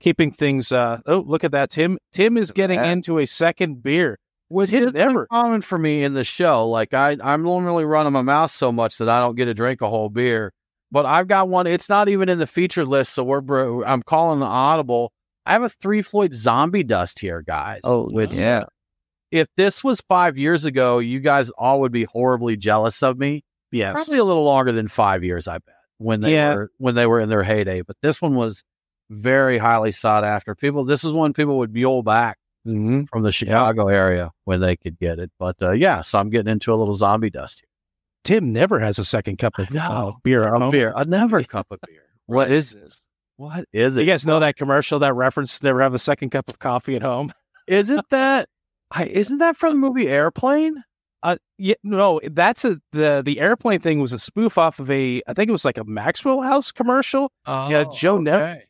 [0.00, 0.72] keeping things.
[0.72, 1.98] Uh, oh, look at that, Tim.
[2.12, 2.90] Tim is getting Yeah.
[2.92, 4.16] into a second beer.
[4.50, 6.68] Tim is never- common for me in the show.
[6.68, 9.80] Like I, I'm normally running my mouth so much that I don't get to drink
[9.82, 10.52] a whole beer.
[10.92, 11.66] But I've got one.
[11.66, 13.40] It's not even in the feature list, so we're.
[13.40, 15.12] br- I'm calling the audible.
[15.44, 17.80] I have a Three Floyd Zombie Dust here, guys.
[17.84, 18.64] which yeah.
[19.32, 23.42] if this was five years ago, you guys all would be horribly jealous of me.
[23.72, 26.54] Yes, Probably a little longer than five years, I bet, when they Yeah.
[26.54, 27.80] were when they were in their heyday.
[27.80, 28.62] But this one was
[29.10, 30.54] very highly sought after.
[30.54, 33.04] People, this is when people would mule back Mm-hmm.
[33.10, 35.32] from the Chicago area when they could get it.
[35.38, 37.68] But uh, yeah, so I'm getting into a little zombie dust here.
[38.24, 40.48] Tim never has a second cup of uh, beer.
[40.52, 40.70] home.
[40.70, 42.02] beer, another cup of beer.
[42.26, 43.00] What is this?
[43.36, 44.00] What is it?
[44.00, 45.62] You guys know that commercial, that reference?
[45.62, 47.32] Never have a second cup of coffee at home.
[47.66, 48.48] Isn't that?
[48.90, 50.82] I, isn't that from the movie Airplane?
[51.24, 55.22] Uh, yeah, no, that's a the the airplane thing was a spoof off of a
[55.28, 57.30] I think it was like a Maxwell House commercial.
[57.46, 58.62] Oh, Yeah, Joe never-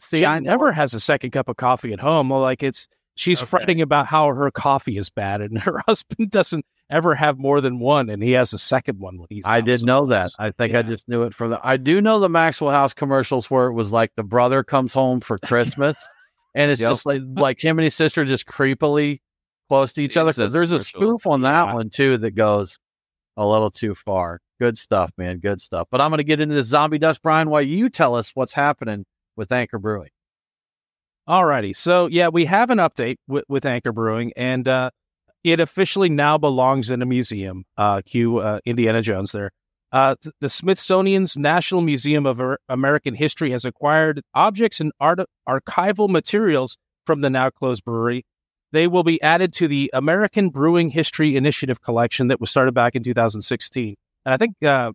[0.00, 2.30] See, I never has a second cup of coffee at home.
[2.30, 3.48] Well, like it's she's Okay.
[3.50, 7.78] fretting about how her coffee is bad, and her husband doesn't ever have more than
[7.78, 9.44] one, and he has a second one when he's.
[9.46, 10.32] I did know that.
[10.38, 11.60] I think I just knew it from the.
[11.62, 15.20] I do know the Maxwell House commercials where it was like the brother comes home
[15.20, 16.06] for Christmas,
[16.54, 16.90] and it's Yep.
[16.90, 19.20] just like like him and his sister just creepily
[19.68, 20.32] close to each other.
[20.32, 21.74] 'Cause there's a spoof on that Yeah.
[21.74, 22.78] one too that goes
[23.36, 24.40] a little too far.
[24.60, 25.38] Good stuff, man.
[25.38, 25.86] Good stuff.
[25.90, 27.48] But I'm going to get into the zombie dust, Brian.
[27.48, 30.10] While you tell us what's happening with Anchor Brewing.
[31.26, 31.72] All righty.
[31.72, 34.90] so yeah, we have an update with, with Anchor Brewing, and uh,
[35.44, 37.64] it officially now belongs in a museum.
[37.76, 39.50] Uh, cue uh, Indiana Jones there.
[39.92, 46.76] Uh, the Smithsonian's National Museum of American History has acquired objects and art- archival materials
[47.06, 48.24] from the now closed brewery.
[48.72, 52.94] They will be added to the American Brewing History Initiative collection that was started back
[52.94, 53.96] in 2016.
[54.24, 54.92] And I think uh,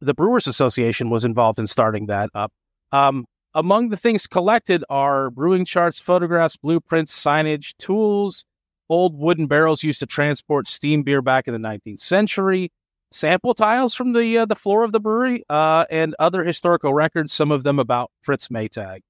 [0.00, 2.50] the Brewers Association was involved in starting that up.
[2.92, 8.44] Um, among the things collected are brewing charts, photographs, blueprints, signage, tools,
[8.88, 12.70] old wooden barrels used to transport steam beer back in the 19th century,
[13.10, 17.32] sample tiles from the uh, the floor of the brewery, uh, and other historical records.
[17.32, 19.00] Some of them about Fritz Maytag.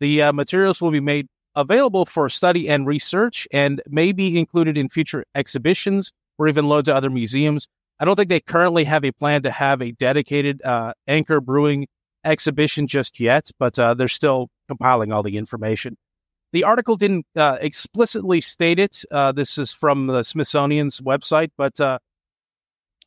[0.00, 4.78] The uh, materials will be made available for study and research, and may be included
[4.78, 7.68] in future exhibitions or even loads of other museums.
[8.00, 11.86] I don't think they currently have a plan to have a dedicated uh, Anchor Brewing
[12.24, 15.96] exhibition just yet, but uh, they're still compiling all the information.
[16.52, 19.04] The article didn't uh, explicitly state it.
[19.10, 21.98] Uh, this is from the Smithsonian's website, but uh,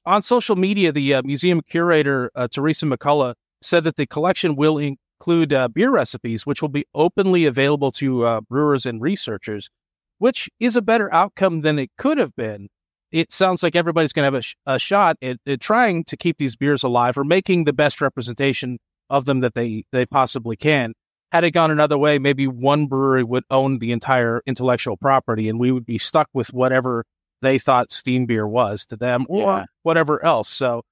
[0.06, 4.78] on social media, the uh, museum curator, uh, Theresa McCulla, said that the collection will
[4.78, 9.70] include uh, beer recipes, which will be openly available to brewers and researchers,
[10.18, 12.68] which is a better outcome than it could have been.
[13.12, 16.18] It sounds like everybody's going to have a, sh- a shot at, at trying to
[16.18, 18.78] keep these beers alive or making the best representation
[19.10, 20.94] of them that they they possibly can.
[21.32, 25.60] Had it gone another way, maybe one brewery would own the entire intellectual property, and
[25.60, 27.04] we would be stuck with whatever
[27.42, 29.66] they thought steam beer was to them, or Yeah.
[29.84, 30.48] whatever else.
[30.50, 30.84] So,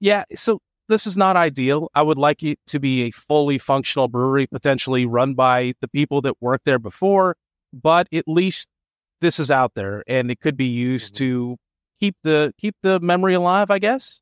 [0.00, 0.58] yeah, so
[0.88, 1.88] this is not ideal.
[1.94, 6.20] I would like it to be a fully functional brewery, potentially run by the people
[6.22, 7.36] that worked there before,
[7.72, 8.68] but at least
[9.20, 11.24] this is out there, and it could be used Mm-hmm.
[11.24, 11.56] to
[12.00, 14.20] keep the keep the memory alive, I guess.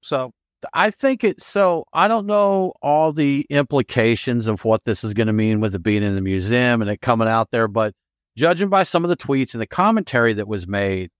[0.00, 0.32] So
[0.72, 1.86] I think it's so.
[1.92, 5.82] I don't know all the implications of what this is going to mean with it
[5.82, 7.94] being in the museum and it coming out there, but
[8.36, 11.10] judging by some of the tweets and the commentary that was made,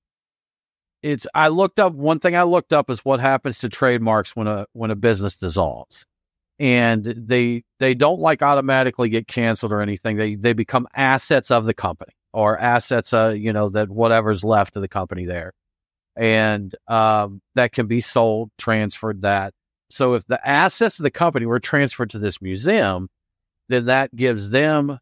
[1.02, 1.26] it's.
[1.34, 2.36] I looked up one thing.
[2.36, 6.06] I looked up is what happens to trademarks when a when a business dissolves,
[6.58, 10.16] and they they don't like automatically get canceled or anything.
[10.16, 14.76] They they become assets of the company or assets, uh, you know, that whatever's left
[14.76, 15.52] of the company there
[16.16, 19.22] and um, that can be sold, transferred.
[19.22, 19.52] That
[19.90, 23.08] so if the assets of the company were transferred to this museum,
[23.68, 24.98] then that gives them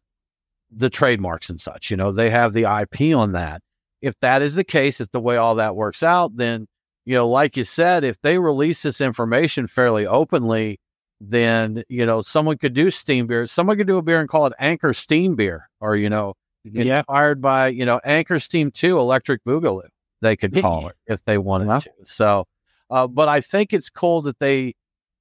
[0.71, 1.89] the trademarks and such.
[1.89, 3.61] You know, they have the IP on that.
[4.01, 6.67] If that is the case, if the way all that works out, then
[7.05, 10.79] you know, like you said, if they release this information fairly openly,
[11.21, 13.45] then you know someone could do steam beer.
[13.45, 16.33] Someone could do a beer and call it Anchor Steam Beer, or you know,
[16.65, 17.41] inspired yeah.
[17.41, 19.87] by you know Anchor Steam Two Electric Boogaloo
[20.25, 21.91] they could call it if they wanted to.
[22.03, 22.47] So,
[22.89, 24.75] uh, but I think it's cool that they.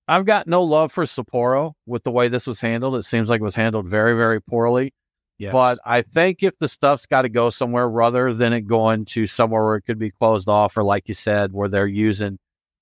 [0.07, 2.97] I've got no love for Sapporo with the way this was handled.
[2.97, 4.93] It seems like it was handled very, very poorly.
[5.39, 5.53] Yeah.
[5.53, 9.27] But I think if the stuff's got to go somewhere rather than it going to
[9.27, 12.39] somewhere where it could be closed off, or like you said, where they're using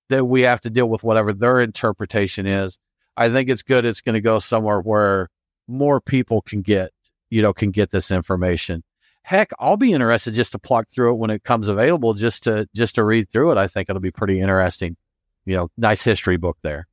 [0.08, 2.78] that we have to deal with whatever their interpretation is.
[3.16, 3.84] I think it's good.
[3.84, 5.28] It's going to go somewhere where
[5.68, 6.90] more people can get,
[7.30, 8.82] you know, can get this information
[9.22, 12.68] heck, I'll be interested just to pluck through it when it comes available, just to
[12.74, 13.58] just to read through it.
[13.58, 14.96] I think it'll be pretty interesting.
[15.44, 16.86] You know, nice history book there.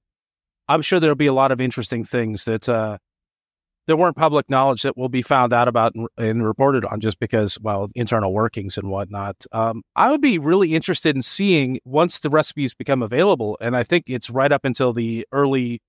[0.67, 2.99] I'm sure there'll be a lot of interesting things that uh,
[3.87, 7.19] there weren't public knowledge that will be found out about and, and reported on just
[7.19, 9.35] because, well, internal workings and whatnot.
[9.51, 13.83] Um, I would be really interested in seeing once the recipes become available, and I
[13.83, 15.81] think it's right up until the early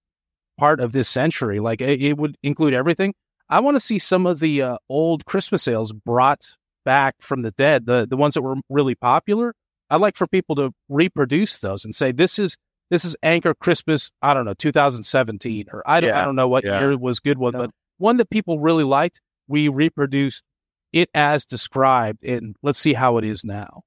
[0.58, 1.60] part of this century.
[1.60, 3.14] Like it, it would include everything.
[3.50, 7.50] I want to see some of the uh, old Christmas sales brought back from the
[7.50, 9.54] dead, the the ones that were really popular.
[9.90, 12.56] I'd like for people to reproduce those and say this is
[12.90, 14.12] this is Anchor Christmas.
[14.22, 16.80] I don't know, 2017, or I don't yeah, I don't know what yeah.
[16.80, 17.58] year was good one, no.
[17.58, 19.20] but one that people really liked.
[19.48, 20.44] We reproduced
[20.92, 23.82] it as described, and let's see how it is now.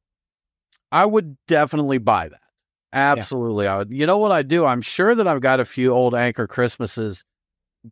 [0.91, 2.39] I would definitely buy that.
[2.91, 3.75] Absolutely, yeah.
[3.75, 3.91] I would.
[3.91, 4.65] You know what I do?
[4.65, 7.23] I'm sure that I've got a few old Anchor Christmases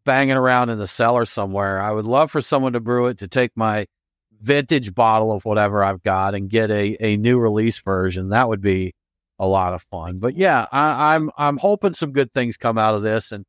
[0.06, 1.82] banging around in the cellar somewhere.
[1.82, 3.88] I would love for someone to brew it to take my
[4.42, 8.30] vintage bottle of whatever I've got and get a, a new release version.
[8.30, 8.94] That would be
[9.38, 10.20] a lot of fun.
[10.20, 13.32] But yeah, I, am I'm, I'm hoping some good things come out of this.
[13.32, 13.46] And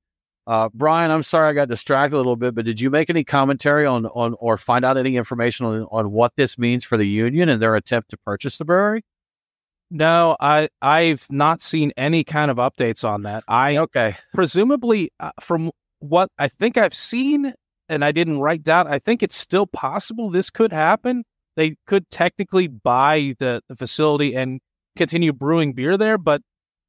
[0.47, 3.25] uh, Brian, I'm sorry I got distracted a little bit, but did you make any
[3.25, 7.07] commentary on on or find out any information on, on what this means for the
[7.07, 9.03] union and their attempt to purchase the brewery?
[9.91, 13.45] No, I I've not seen any kind of updates on that.
[13.47, 14.17] I okay.
[14.35, 15.71] Presumably, uh, from
[16.03, 17.55] what I think I've seen,
[17.89, 21.25] and I didn't write down, I think it's still possible this could happen.
[21.57, 24.61] They could technically buy the, the facility and
[24.97, 26.43] continue brewing beer there, but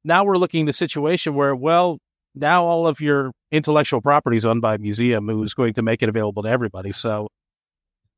[0.03, 1.99] now we're looking at a situation where, well,
[2.35, 6.01] now all of your intellectual property is owned by a museum who's going to make
[6.01, 6.91] it available to everybody.
[6.91, 7.27] So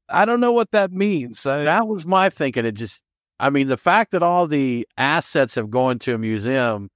[0.08, 1.46] I don't know what that means.
[1.46, 2.66] I, that was my thinking.
[2.66, 3.02] It just,
[3.40, 6.90] I mean, the fact that all the assets have gone to a museum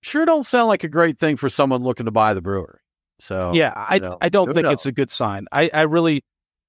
[0.00, 2.78] sure don't sound like a great thing for someone looking to buy the brewery.
[3.22, 4.72] So yeah, I know, I don't think knows?
[4.72, 5.46] it's a good sign.
[5.52, 6.24] I, I really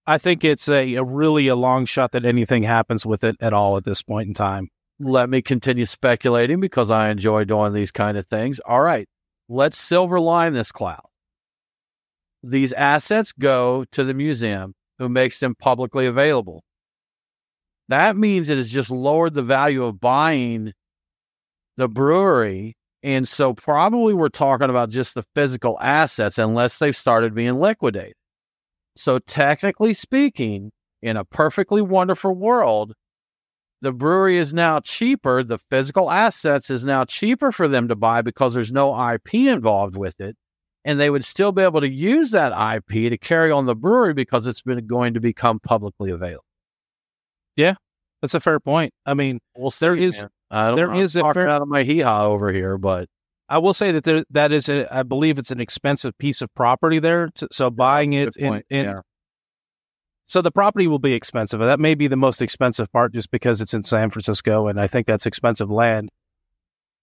[0.05, 3.53] I think it's a, a really a long shot that anything happens with it at
[3.53, 4.69] all at this point in time.
[4.99, 8.59] Let me continue speculating because I enjoy doing these kind of things.
[8.59, 9.07] All right,
[9.49, 11.01] let's silver line this cloud.
[12.43, 16.63] These assets go to the museum who makes them publicly available.
[17.89, 20.73] That means it has just lowered the value of buying
[21.77, 27.35] the brewery and so probably we're talking about just the physical assets unless they've started
[27.35, 28.15] being liquidated.
[28.95, 32.93] So technically speaking, in a perfectly wonderful world,
[33.81, 35.43] the brewery is now cheaper.
[35.43, 39.97] The physical assets is now cheaper for them to buy because there's no IP involved
[39.97, 40.37] with it.
[40.85, 44.13] And they would still be able to use that IP to carry on the brewery
[44.13, 46.45] because it's been going to become publicly available.
[47.57, 47.75] Yeah,
[48.21, 48.93] that's a fair point.
[49.05, 50.29] I mean, well, there is man.
[50.53, 53.09] I don't there is a fair out of my hee haw over here, but
[53.49, 56.53] I will say that there that is a I believe it's an expensive piece of
[56.53, 57.29] property there.
[57.35, 59.01] To, so buying it in, in yeah.
[60.25, 61.59] so the property will be expensive.
[61.59, 64.85] That may be the most expensive part, just because it's in San Francisco, and I
[64.85, 66.09] think that's expensive land.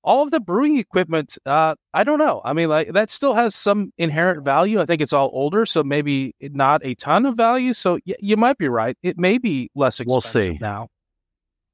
[0.02, 2.40] All of the brewing equipment, uh, I don't know.
[2.44, 4.80] I mean, like that still has some inherent value.
[4.80, 7.72] I think it's all older, so maybe not a ton of value.
[7.72, 8.96] So y- you might be right.
[9.02, 10.58] It may be less expensive we'll see.
[10.60, 10.88] now.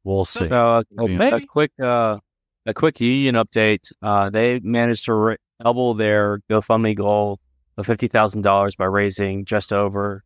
[0.06, 0.46] We'll see.
[0.46, 2.18] So, uh, a quick, uh,
[2.64, 3.92] a quick union update.
[4.00, 7.40] Uh, they managed to re- double their GoFundMe goal
[7.76, 10.22] of fifty thousand dollars by raising just over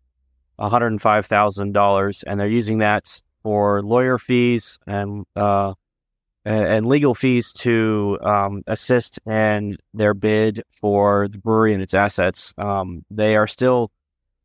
[0.56, 5.72] one hundred and five thousand dollars, and they're using that for lawyer fees and uh,
[6.44, 12.52] and legal fees to um, assist in their bid for the brewery and its assets.
[12.58, 13.90] Um, they are still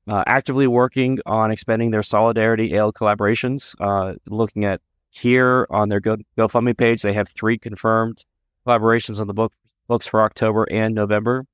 [0.07, 3.75] uh, actively working on expanding their Solidarity Ale collaborations.
[3.81, 4.79] Uh, looking at
[5.15, 8.23] here on their Go- GoFundMe page, they have three confirmed
[8.67, 9.53] collaborations on the book
[9.87, 11.45] books for October and November.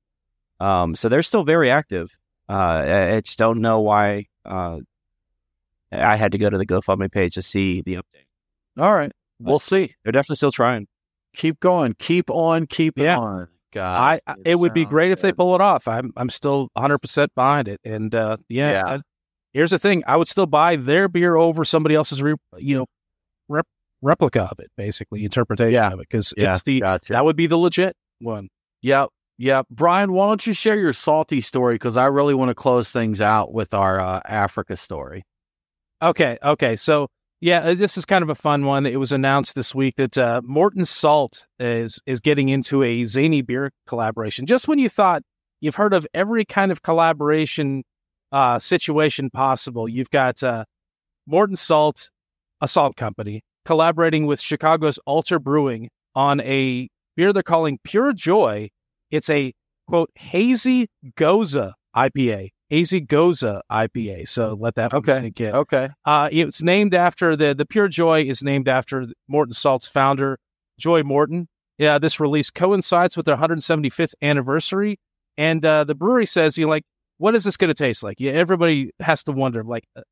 [0.60, 2.16] Um, so they're still very active.
[2.48, 4.78] Uh, I just don't know why uh,
[5.90, 8.26] I had to go to the GoFundMe page to see the update.
[8.78, 9.94] All right, we'll see.
[10.02, 10.86] They're definitely still trying.
[11.36, 11.94] Keep going.
[11.98, 12.66] Keep on.
[12.66, 13.18] Keep Yeah.
[13.18, 13.48] on.
[13.72, 15.88] God, I, I- it would be great if they pull it off.
[15.88, 17.80] I'm I'm still 100 percent behind it.
[17.84, 18.86] And uh, yeah, Yeah.
[18.96, 19.00] I-
[19.54, 22.86] here's the thing: I would still buy their beer over somebody else's, re- you know,
[23.48, 23.66] rep-
[24.00, 25.88] replica of it, basically interpretation Yeah.
[25.92, 27.12] of it, because Yeah, it's the gotcha.
[27.12, 28.48] that would be the legit one.
[28.82, 29.08] Yep.
[29.38, 29.66] Yep.
[29.70, 31.74] Brian, why don't you share your salty story?
[31.76, 35.24] Because I really want to close things out with our uh, Africa story.
[36.00, 36.76] Okay, okay.
[36.76, 37.08] So
[37.40, 38.86] yeah, uh, this is kind of a fun one.
[38.86, 43.42] It was announced this week that uh, Morton Salt is is getting into a zany
[43.42, 44.46] beer collaboration.
[44.46, 45.22] Just when you thought
[45.60, 47.82] you've heard of every kind of collaboration
[48.30, 50.64] uh, situation possible, you've got uh,
[51.26, 52.10] Morton Salt,
[52.62, 58.70] a salt company, collaborating with Chicago's Alter Brewing on a beer they're calling Pure Joy.
[59.10, 59.52] It's a
[59.88, 64.26] quote hazy gose IPA, hazy gose IPA.
[64.28, 65.16] So let that Okay.
[65.20, 65.54] sink in.
[65.54, 65.90] Okay.
[66.06, 70.38] Uh, it's named after the the Pure Joy is named after Morton Salt's founder,
[70.78, 71.48] Joy Morton.
[71.78, 74.98] Yeah, this release coincides with their 175th anniversary,
[75.36, 76.84] and uh, the brewery says, "You know, like,
[77.18, 80.02] what is this going to taste like?" Yeah, everybody has to wonder, like, uh,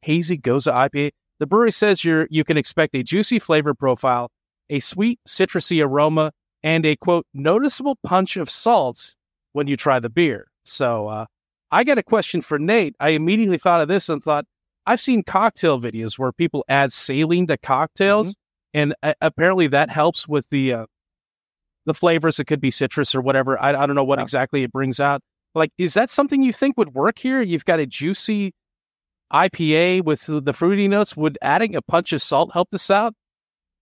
[0.00, 1.12] hazy Gose IPA.
[1.42, 4.30] The brewery says you're you can expect a juicy flavor profile,
[4.70, 6.30] a sweet citrusy aroma,
[6.62, 9.16] and a quote noticeable punch of salt
[9.52, 10.46] when you try the beer.
[10.62, 11.26] So, uh,
[11.72, 12.94] I got a question for Nate.
[13.00, 14.44] I immediately thought of this and thought.
[14.86, 18.36] I've seen cocktail videos where people add saline to cocktails,
[18.72, 20.86] and uh, apparently that helps with the uh,
[21.86, 22.38] the flavors.
[22.38, 23.60] It could be citrus or whatever.
[23.60, 24.22] I, I don't know what Yeah.
[24.22, 25.22] exactly it brings out.
[25.56, 27.42] Like, is that something you think would work here?
[27.42, 28.52] You've got a juicy
[29.32, 31.16] IPA with the fruity notes.
[31.16, 33.14] Would adding a punch of salt help this out?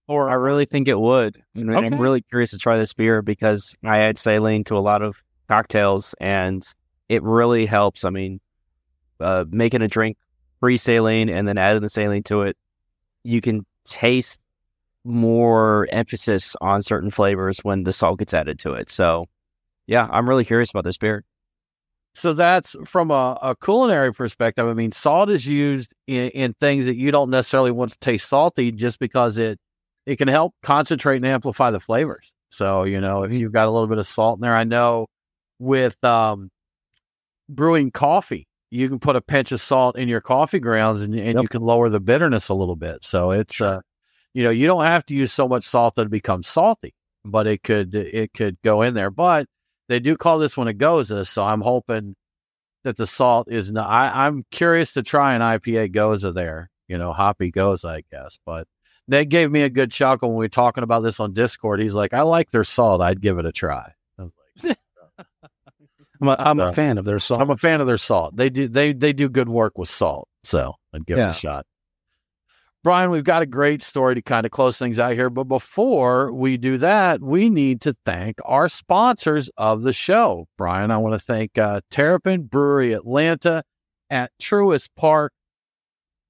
[0.09, 1.41] Or I really think it would.
[1.55, 1.87] And Okay.
[1.87, 5.23] I'm really curious to try this beer because I add saline to a lot of
[5.49, 6.67] cocktails and
[7.09, 8.05] it really helps.
[8.05, 8.41] I mean,
[9.21, 10.17] uh, making a drink
[10.61, 12.57] pre saline and then adding the saline to it,
[13.23, 14.41] you can taste
[15.05, 18.91] more emphasis on certain flavors when the salt gets added to it.
[18.91, 19.27] So,
[19.87, 21.25] yeah, I'm really curious about this beer.
[22.15, 24.67] So that's from a, a culinary perspective.
[24.67, 28.29] I mean, salt is used in, in things that you don't necessarily want to taste
[28.29, 29.59] salty just because it
[30.07, 32.33] it can help concentrate and amplify the flavors.
[32.51, 35.07] So, you know, if you've got a little bit of salt in there, I know
[35.59, 36.51] with um,
[37.49, 41.35] brewing coffee, you can put a pinch of salt in your coffee grounds and, and
[41.35, 41.43] Yep.
[41.43, 43.05] you can lower the bitterness a little bit.
[43.05, 43.81] So it's, uh,
[44.35, 46.95] you know, you don't have to use so much salt that it becomes salty,
[47.25, 49.11] but it could, it could go in there.
[49.11, 49.47] But
[49.91, 51.27] they do call this one a gose.
[51.27, 52.15] So I'm hoping
[52.85, 56.97] that the salt is not, I, I'm curious to try an IPA gose there, you
[56.97, 58.39] know, hoppy gose, I guess.
[58.47, 58.69] But
[59.09, 61.81] Nate gave me a good chuckle when we were talking about this on Discord.
[61.81, 63.03] He's like, I like their salt.
[63.03, 63.93] I'd give it a try.
[64.17, 64.33] I was
[64.63, 64.79] like,
[66.23, 67.41] I'm a, I'm a fan of their salt.
[67.41, 68.37] I'm a fan of their salt.
[68.37, 70.29] They do they they do good work with salt.
[70.45, 71.67] So I'd give it a shot.
[72.83, 75.29] Brian, we've got a great story to kind of close things out here.
[75.29, 80.47] But before we do that, we need to thank our sponsors of the show.
[80.57, 83.65] Brian, I want to thank uh, Terrapin Brewery Atlanta
[84.09, 85.33] at Truist Park.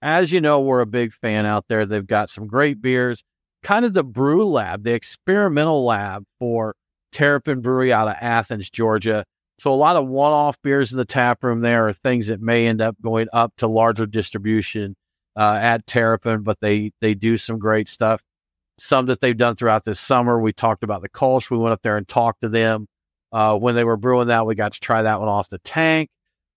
[0.03, 1.86] As you know, we're a big fan out there.
[1.86, 3.22] They've got some great beers,
[3.62, 6.74] kind of the brew lab, the experimental lab for
[7.12, 9.24] Terrapin Brewery out of Athens, Georgia.
[9.59, 12.66] So a lot of one-off beers in the tap room there are things that may
[12.66, 14.96] end up going up to larger distribution
[15.41, 18.20] uh, at Terrapin, but they they do some great stuff.
[18.78, 20.38] Some that they've done throughout this summer.
[20.38, 21.51] We talked about the Kolsch.
[21.51, 22.86] We went up there and talked to them
[23.32, 24.47] uh, when they were brewing that.
[24.47, 26.11] We got to try that one off the tank.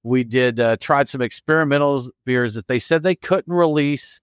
[0.04, 4.20] We did uh, tried some experimental beers that they said they couldn't release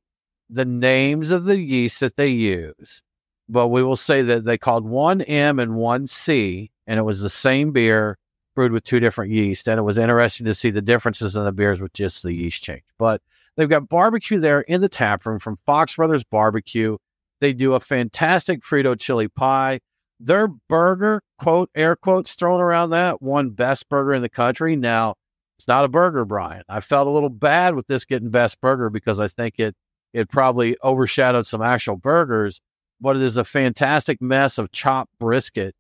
[0.51, 3.03] the names of the yeast that they use,
[3.49, 7.23] but we will say that they called one M and one C, and it was
[7.23, 8.19] the same beer
[8.55, 9.69] brewed with two different yeast.
[9.69, 12.63] And it was interesting to see the differences in the beers with just the yeast
[12.63, 12.83] change.
[12.99, 13.23] But
[13.57, 16.97] they've got barbecue there in the tap room from Fox Brothers Barbecue.
[17.41, 19.81] They do a fantastic Frito chili pie.
[20.19, 24.77] Their burger, quote, air quotes thrown around that, one best burger in the country.
[24.77, 25.15] Now,
[25.59, 26.63] it's not a burger, Brian.
[26.69, 29.75] I felt a little bad with this getting best burger because I think it
[30.13, 32.61] it probably overshadowed some actual burgers,
[33.01, 35.75] but it is a fantastic mess of chopped brisket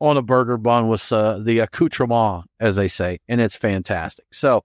[0.00, 4.26] on a burger bun with uh, the accoutrement, as they say, and it's fantastic.
[4.32, 4.62] So,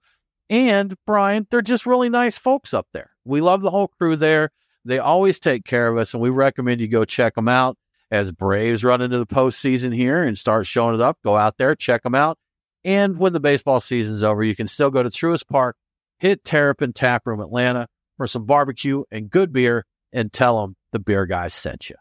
[0.50, 3.12] and Brian, they're just really nice folks up there.
[3.26, 4.52] We love the whole crew there.
[4.86, 7.78] They always take care of us, and we recommend you go check them out.
[8.12, 11.76] As Braves run into the postseason here and start showing it up, go out there,
[11.76, 12.38] check them out.
[12.84, 15.78] And when the baseball season's over, you can still go to Truist Park,
[16.20, 17.88] hit Terrapin Tap Room Atlanta
[18.18, 21.96] for some barbecue and good beer, and tell them the beer guys sent you.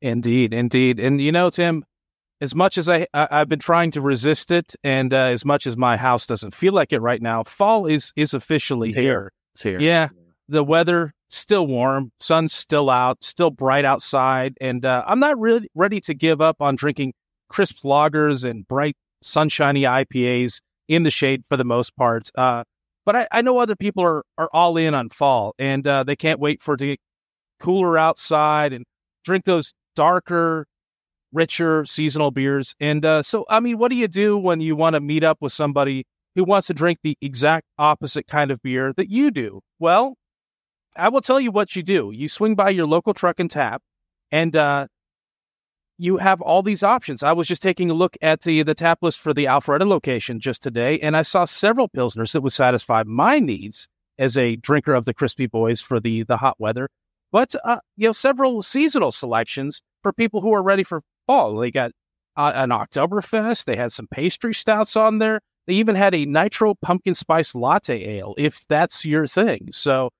[0.00, 1.00] Indeed, indeed.
[1.00, 1.84] And you know, Tim,
[2.42, 5.64] as much as I, I have been trying to resist it, and uh, as much
[5.64, 9.04] as my house doesn't feel like it right now, fall is is officially it's here.
[9.04, 9.32] here.
[9.54, 9.80] It's here.
[9.80, 10.08] Yeah,
[10.48, 15.68] the weather still warm, sun's still out, still bright outside, and uh, I'm not really
[15.76, 17.14] ready to give up on drinking
[17.48, 22.28] crisp lagers and bright, sunshiny IPAs in the shade for the most part.
[22.34, 22.64] Uh,
[23.06, 26.16] but I, I, know other people are are all in on fall, and uh, they
[26.16, 27.00] can't wait for it to get
[27.60, 28.84] cooler outside and
[29.24, 30.66] drink those darker
[31.32, 32.74] richer seasonal beers.
[32.80, 35.38] And uh, so, I mean, what do you do when you want to meet up
[35.40, 36.04] with somebody
[36.34, 39.60] who wants to drink the exact opposite kind of beer that you do?
[39.78, 40.16] Well,
[40.96, 42.10] I will tell you what you do.
[42.14, 43.82] You swing by your local truck and tap,
[44.30, 44.86] and uh,
[45.98, 47.22] you have all these options.
[47.22, 50.40] I was just taking a look at the, the tap list for the Alpharetta location
[50.40, 54.94] just today, and I saw several Pilsners that would satisfy my needs as a drinker
[54.94, 56.88] of the Crispy Boys for the, the hot weather.
[57.30, 61.56] But, uh, you know, several seasonal selections for people who are ready for fall.
[61.56, 61.92] They got
[62.36, 63.64] uh, an Oktoberfest.
[63.64, 65.40] They had some pastry stouts on there.
[65.66, 69.68] They even had a nitro pumpkin spice latte ale, if that's your thing.
[69.70, 70.10] So,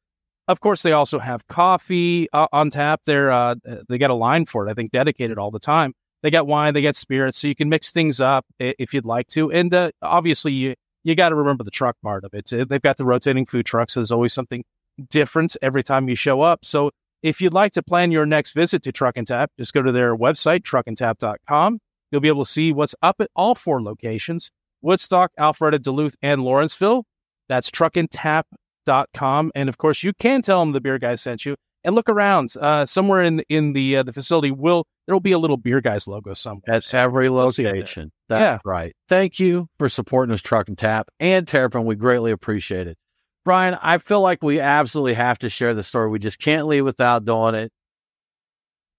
[0.48, 3.00] of course, they also have coffee uh, on tap.
[3.06, 3.56] There, uh,
[3.88, 4.70] they got a line for it.
[4.70, 5.94] I think dedicated all the time.
[6.22, 6.74] They got wine.
[6.74, 9.50] They got spirits, so you can mix things up if you'd like to.
[9.50, 12.48] And uh, obviously, you you got to remember the truck part of it.
[12.50, 13.94] They've got the rotating food trucks.
[13.94, 14.64] So there's always something
[15.10, 16.64] different every time you show up.
[16.64, 16.92] So
[17.22, 19.92] if you'd like to plan your next visit to Truck and Tap, just go to
[19.92, 21.78] their website, truckandtap.com.
[22.10, 24.50] You'll be able to see what's up at all four locations
[24.82, 27.04] Woodstock, Alpharetta, Duluth, and Lawrenceville.
[27.48, 29.52] That's truckandtap.com.
[29.54, 32.52] And of course, you can tell them the beer guy sent you and look around.
[32.60, 35.80] Uh, somewhere in in the uh, the facility will there will be a little beer
[35.80, 36.62] guys logo somewhere.
[36.68, 38.10] At every location.
[38.28, 38.58] That's yeah.
[38.64, 38.92] right.
[39.08, 41.84] Thank you for supporting us, Truck and Tap and Terrapin.
[41.84, 42.96] We greatly appreciate it.
[43.44, 46.08] Brian, I feel like we absolutely have to share the story.
[46.08, 47.72] We just can't leave without doing it.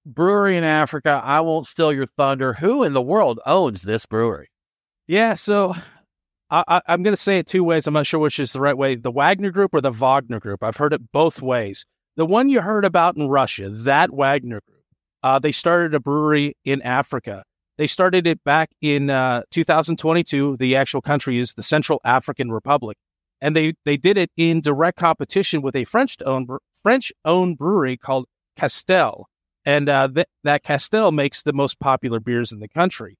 [0.06, 2.54] Brewery in Africa, I won't steal your thunder.
[2.54, 4.50] Who in the world owns this brewery?
[5.08, 5.76] Yeah, so
[6.50, 7.88] I, am going to say it two ways.
[7.88, 10.62] I'm not sure which is the right way the Wagner Group or the Wagner Group.
[10.62, 11.86] I've heard it both ways.
[12.18, 14.84] The one you heard about in Russia, that Wagner Group,
[15.24, 17.44] uh, they started a brewery in Africa.
[17.78, 20.58] They started it back in uh, 2022.
[20.58, 22.98] The actual country is the Central African Republic
[23.44, 26.50] and they they did it in direct competition with a French owned
[26.82, 28.26] French owned brewery called
[28.58, 29.28] Castel,
[29.66, 33.18] and uh, th- that Castel makes the most popular beers in the country.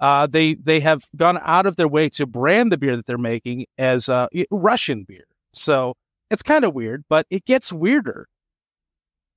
[0.00, 3.18] Uh, they they have gone out of their way to brand the beer that they're
[3.18, 5.24] making as uh, Russian beer.
[5.52, 5.94] So
[6.30, 8.26] it's kind of weird, but it gets weirder.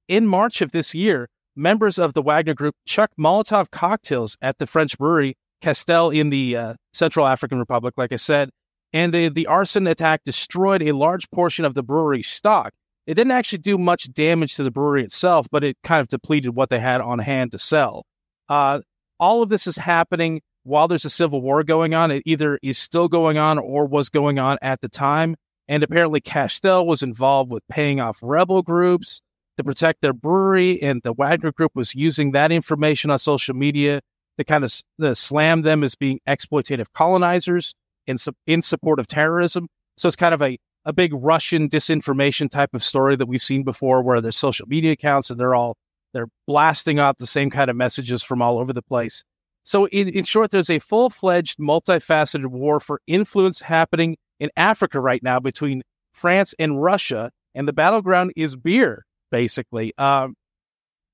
[0.07, 4.65] In March of this year, members of the Wagner Group chucked Molotov cocktails at the
[4.65, 8.49] French brewery Castel in the uh, Central African Republic, like I said,
[8.93, 12.73] and the, the arson attack destroyed a large portion of the brewery's stock.
[13.05, 16.55] It didn't actually do much damage to the brewery itself, but it kind of depleted
[16.55, 18.05] what they had on hand to sell.
[18.47, 18.81] Uh,
[19.19, 22.11] all of this is happening while there's a civil war going on.
[22.11, 25.35] It either is still going on or was going on at the time.
[25.67, 29.21] And apparently, Castel was involved with paying off rebel groups
[29.57, 34.01] to protect their brewery, and the Wagner Group was using that information on social media
[34.37, 37.73] to kind of slam them as being exploitative colonizers
[38.09, 39.67] in, in support of terrorism.
[39.97, 43.63] So it's kind of a, a big Russian disinformation type of story that we've seen
[43.63, 45.77] before where there's social media accounts and they're all
[46.11, 49.23] they're blasting out the same kind of messages from all over the place.
[49.61, 55.21] So in, in short, there's a full-fledged, multifaceted war for influence happening in Africa right
[55.21, 59.93] now between France and Russia, and the battleground is beer, basically.
[59.99, 60.33] Um,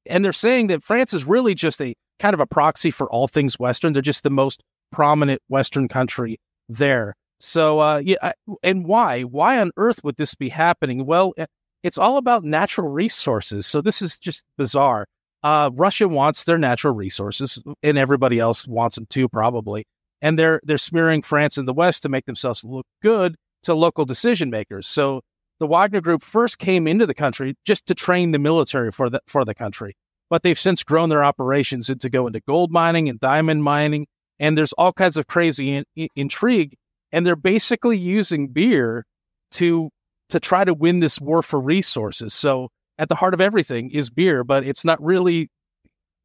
[0.05, 3.27] and they're saying that France is really just a kind of a proxy for all
[3.27, 3.91] things Western.
[3.91, 6.37] They're just the most prominent Western country
[6.69, 7.15] there.
[7.39, 9.21] So, uh, yeah, and why?
[9.21, 11.05] Why on earth would this be happening?
[11.05, 11.45] Well, eh,
[11.83, 13.67] it's all about natural resources.
[13.67, 15.05] So this is just bizarre.
[15.43, 19.85] Uh, Russia wants their natural resources, and everybody else wants them too, probably.
[20.21, 24.05] And they're they're smearing France and the West to make themselves look good to local
[24.05, 24.87] decision makers.
[24.87, 25.21] So
[25.59, 29.21] the Wagner Group first came into the country just to train the military for the
[29.27, 29.95] for the country,
[30.31, 34.07] but they've since grown their operations into go into gold mining and diamond mining
[34.39, 36.75] and there's all kinds of crazy in, in, intrigue
[37.11, 39.05] and they're basically using beer
[39.51, 39.89] to
[40.29, 42.33] to try to win this war for resources.
[42.33, 45.49] So at the heart of everything is beer but it's not really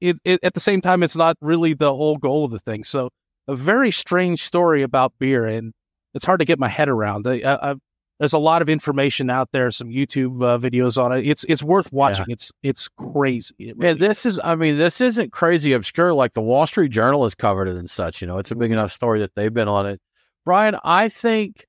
[0.01, 2.85] it, it, at the same time it's not really the whole goal of the thing.
[2.85, 3.11] So
[3.49, 5.73] a very strange story about beer and
[6.15, 7.27] it's hard to get my head around.
[7.27, 7.75] I, I,
[8.21, 11.27] there's a lot of information out there, some YouTube uh, videos on it.
[11.27, 12.27] It's it's worth watching.
[12.29, 12.35] Yeah.
[12.35, 13.55] It's it's crazy.
[13.59, 17.25] It really this is I mean this isn't crazy obscure like the Wall Street Journal
[17.25, 18.21] has covered it and such.
[18.21, 20.01] You know, it's a big enough story that they've been on it.
[20.45, 21.66] Brian, I think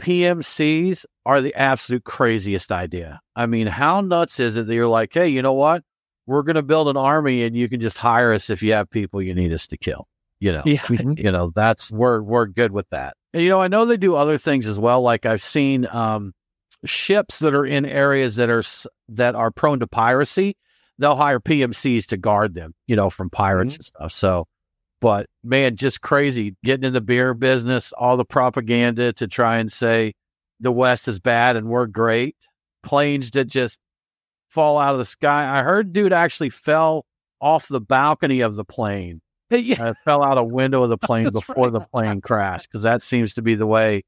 [0.00, 3.20] PMCs are the absolute craziest idea.
[3.36, 5.82] I mean, how nuts is it that you're like, hey, you know what?
[6.26, 8.88] We're going to build an army, and you can just hire us if you have
[8.88, 10.08] people you need us to kill.
[10.40, 10.82] You know, yeah.
[10.90, 13.16] you know that's we're we're good with that.
[13.32, 15.02] And, you know, I know they do other things as well.
[15.02, 16.32] Like I've seen um,
[16.84, 18.62] ships that are in areas that are
[19.08, 20.56] that are prone to piracy.
[20.98, 23.80] They'll hire PMCs to guard them, you know, from pirates mm-hmm.
[23.80, 24.12] and stuff.
[24.12, 24.46] So,
[25.00, 29.70] but man, just crazy getting in the beer business, all the propaganda to try and
[29.70, 30.14] say
[30.60, 32.36] the West is bad and we're great.
[32.84, 33.80] Planes that just
[34.48, 35.58] fall out of the sky.
[35.58, 37.04] I heard dude actually fell
[37.40, 39.20] off the balcony of the plane
[39.50, 39.88] yeah.
[39.88, 41.72] uh, fell out a window of the plane before right.
[41.72, 44.02] the plane crashed because that seems to be the way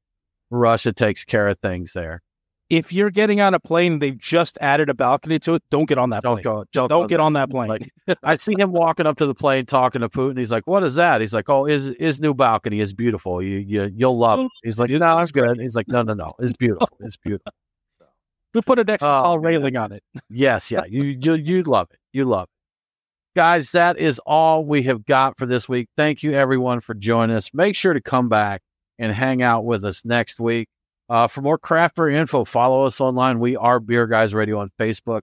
[0.49, 2.21] Russia takes care of things there.
[2.69, 5.97] If you're getting on a plane they've just added a balcony to it, don't get
[5.97, 6.43] on that don't plane.
[6.43, 7.69] Go, don't, don't get on that plane.
[7.69, 7.89] Like,
[8.23, 10.37] I see him walking up to the plane talking to Putin.
[10.37, 13.41] He's like, "What is that?" He's like, "Oh, his his new balcony is beautiful.
[13.41, 16.33] You you you'll love it." He's like, "No, that's good." He's like, "No, no, no,
[16.39, 16.89] it's beautiful.
[16.99, 17.53] It's beautiful."
[18.53, 20.03] We put an extra oh, tall railing on it.
[20.29, 21.99] yes, yeah, you you you love it.
[22.11, 22.56] You love it.
[23.37, 25.89] Guys, that is all we have got for this week.
[25.95, 27.51] Thank you, everyone, for joining us.
[27.53, 28.63] Make sure to come back
[28.97, 30.67] and hang out with us next week.
[31.07, 33.37] Uh, for more craft beer info, follow us online.
[33.37, 35.21] We are Beer Guys Radio on Facebook,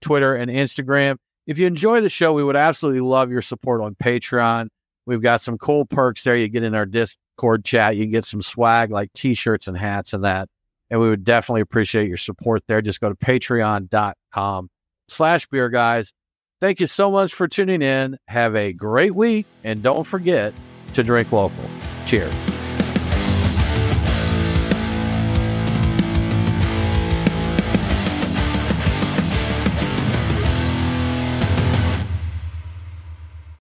[0.00, 1.16] Twitter, and Instagram.
[1.48, 4.68] If you enjoy the show, we would absolutely love your support on Patreon.
[5.04, 6.36] We've got some cool perks there.
[6.36, 10.12] You get in our Discord chat, you get some swag like t shirts and hats
[10.12, 10.48] and that.
[10.88, 12.80] And we would definitely appreciate your support there.
[12.80, 14.70] Just go to patreon.com
[15.08, 16.12] slash beer guys.
[16.60, 18.18] Thank you so much for tuning in.
[18.28, 20.54] Have a great week, and don't forget
[20.94, 21.64] to drink local.
[22.06, 22.55] Cheers.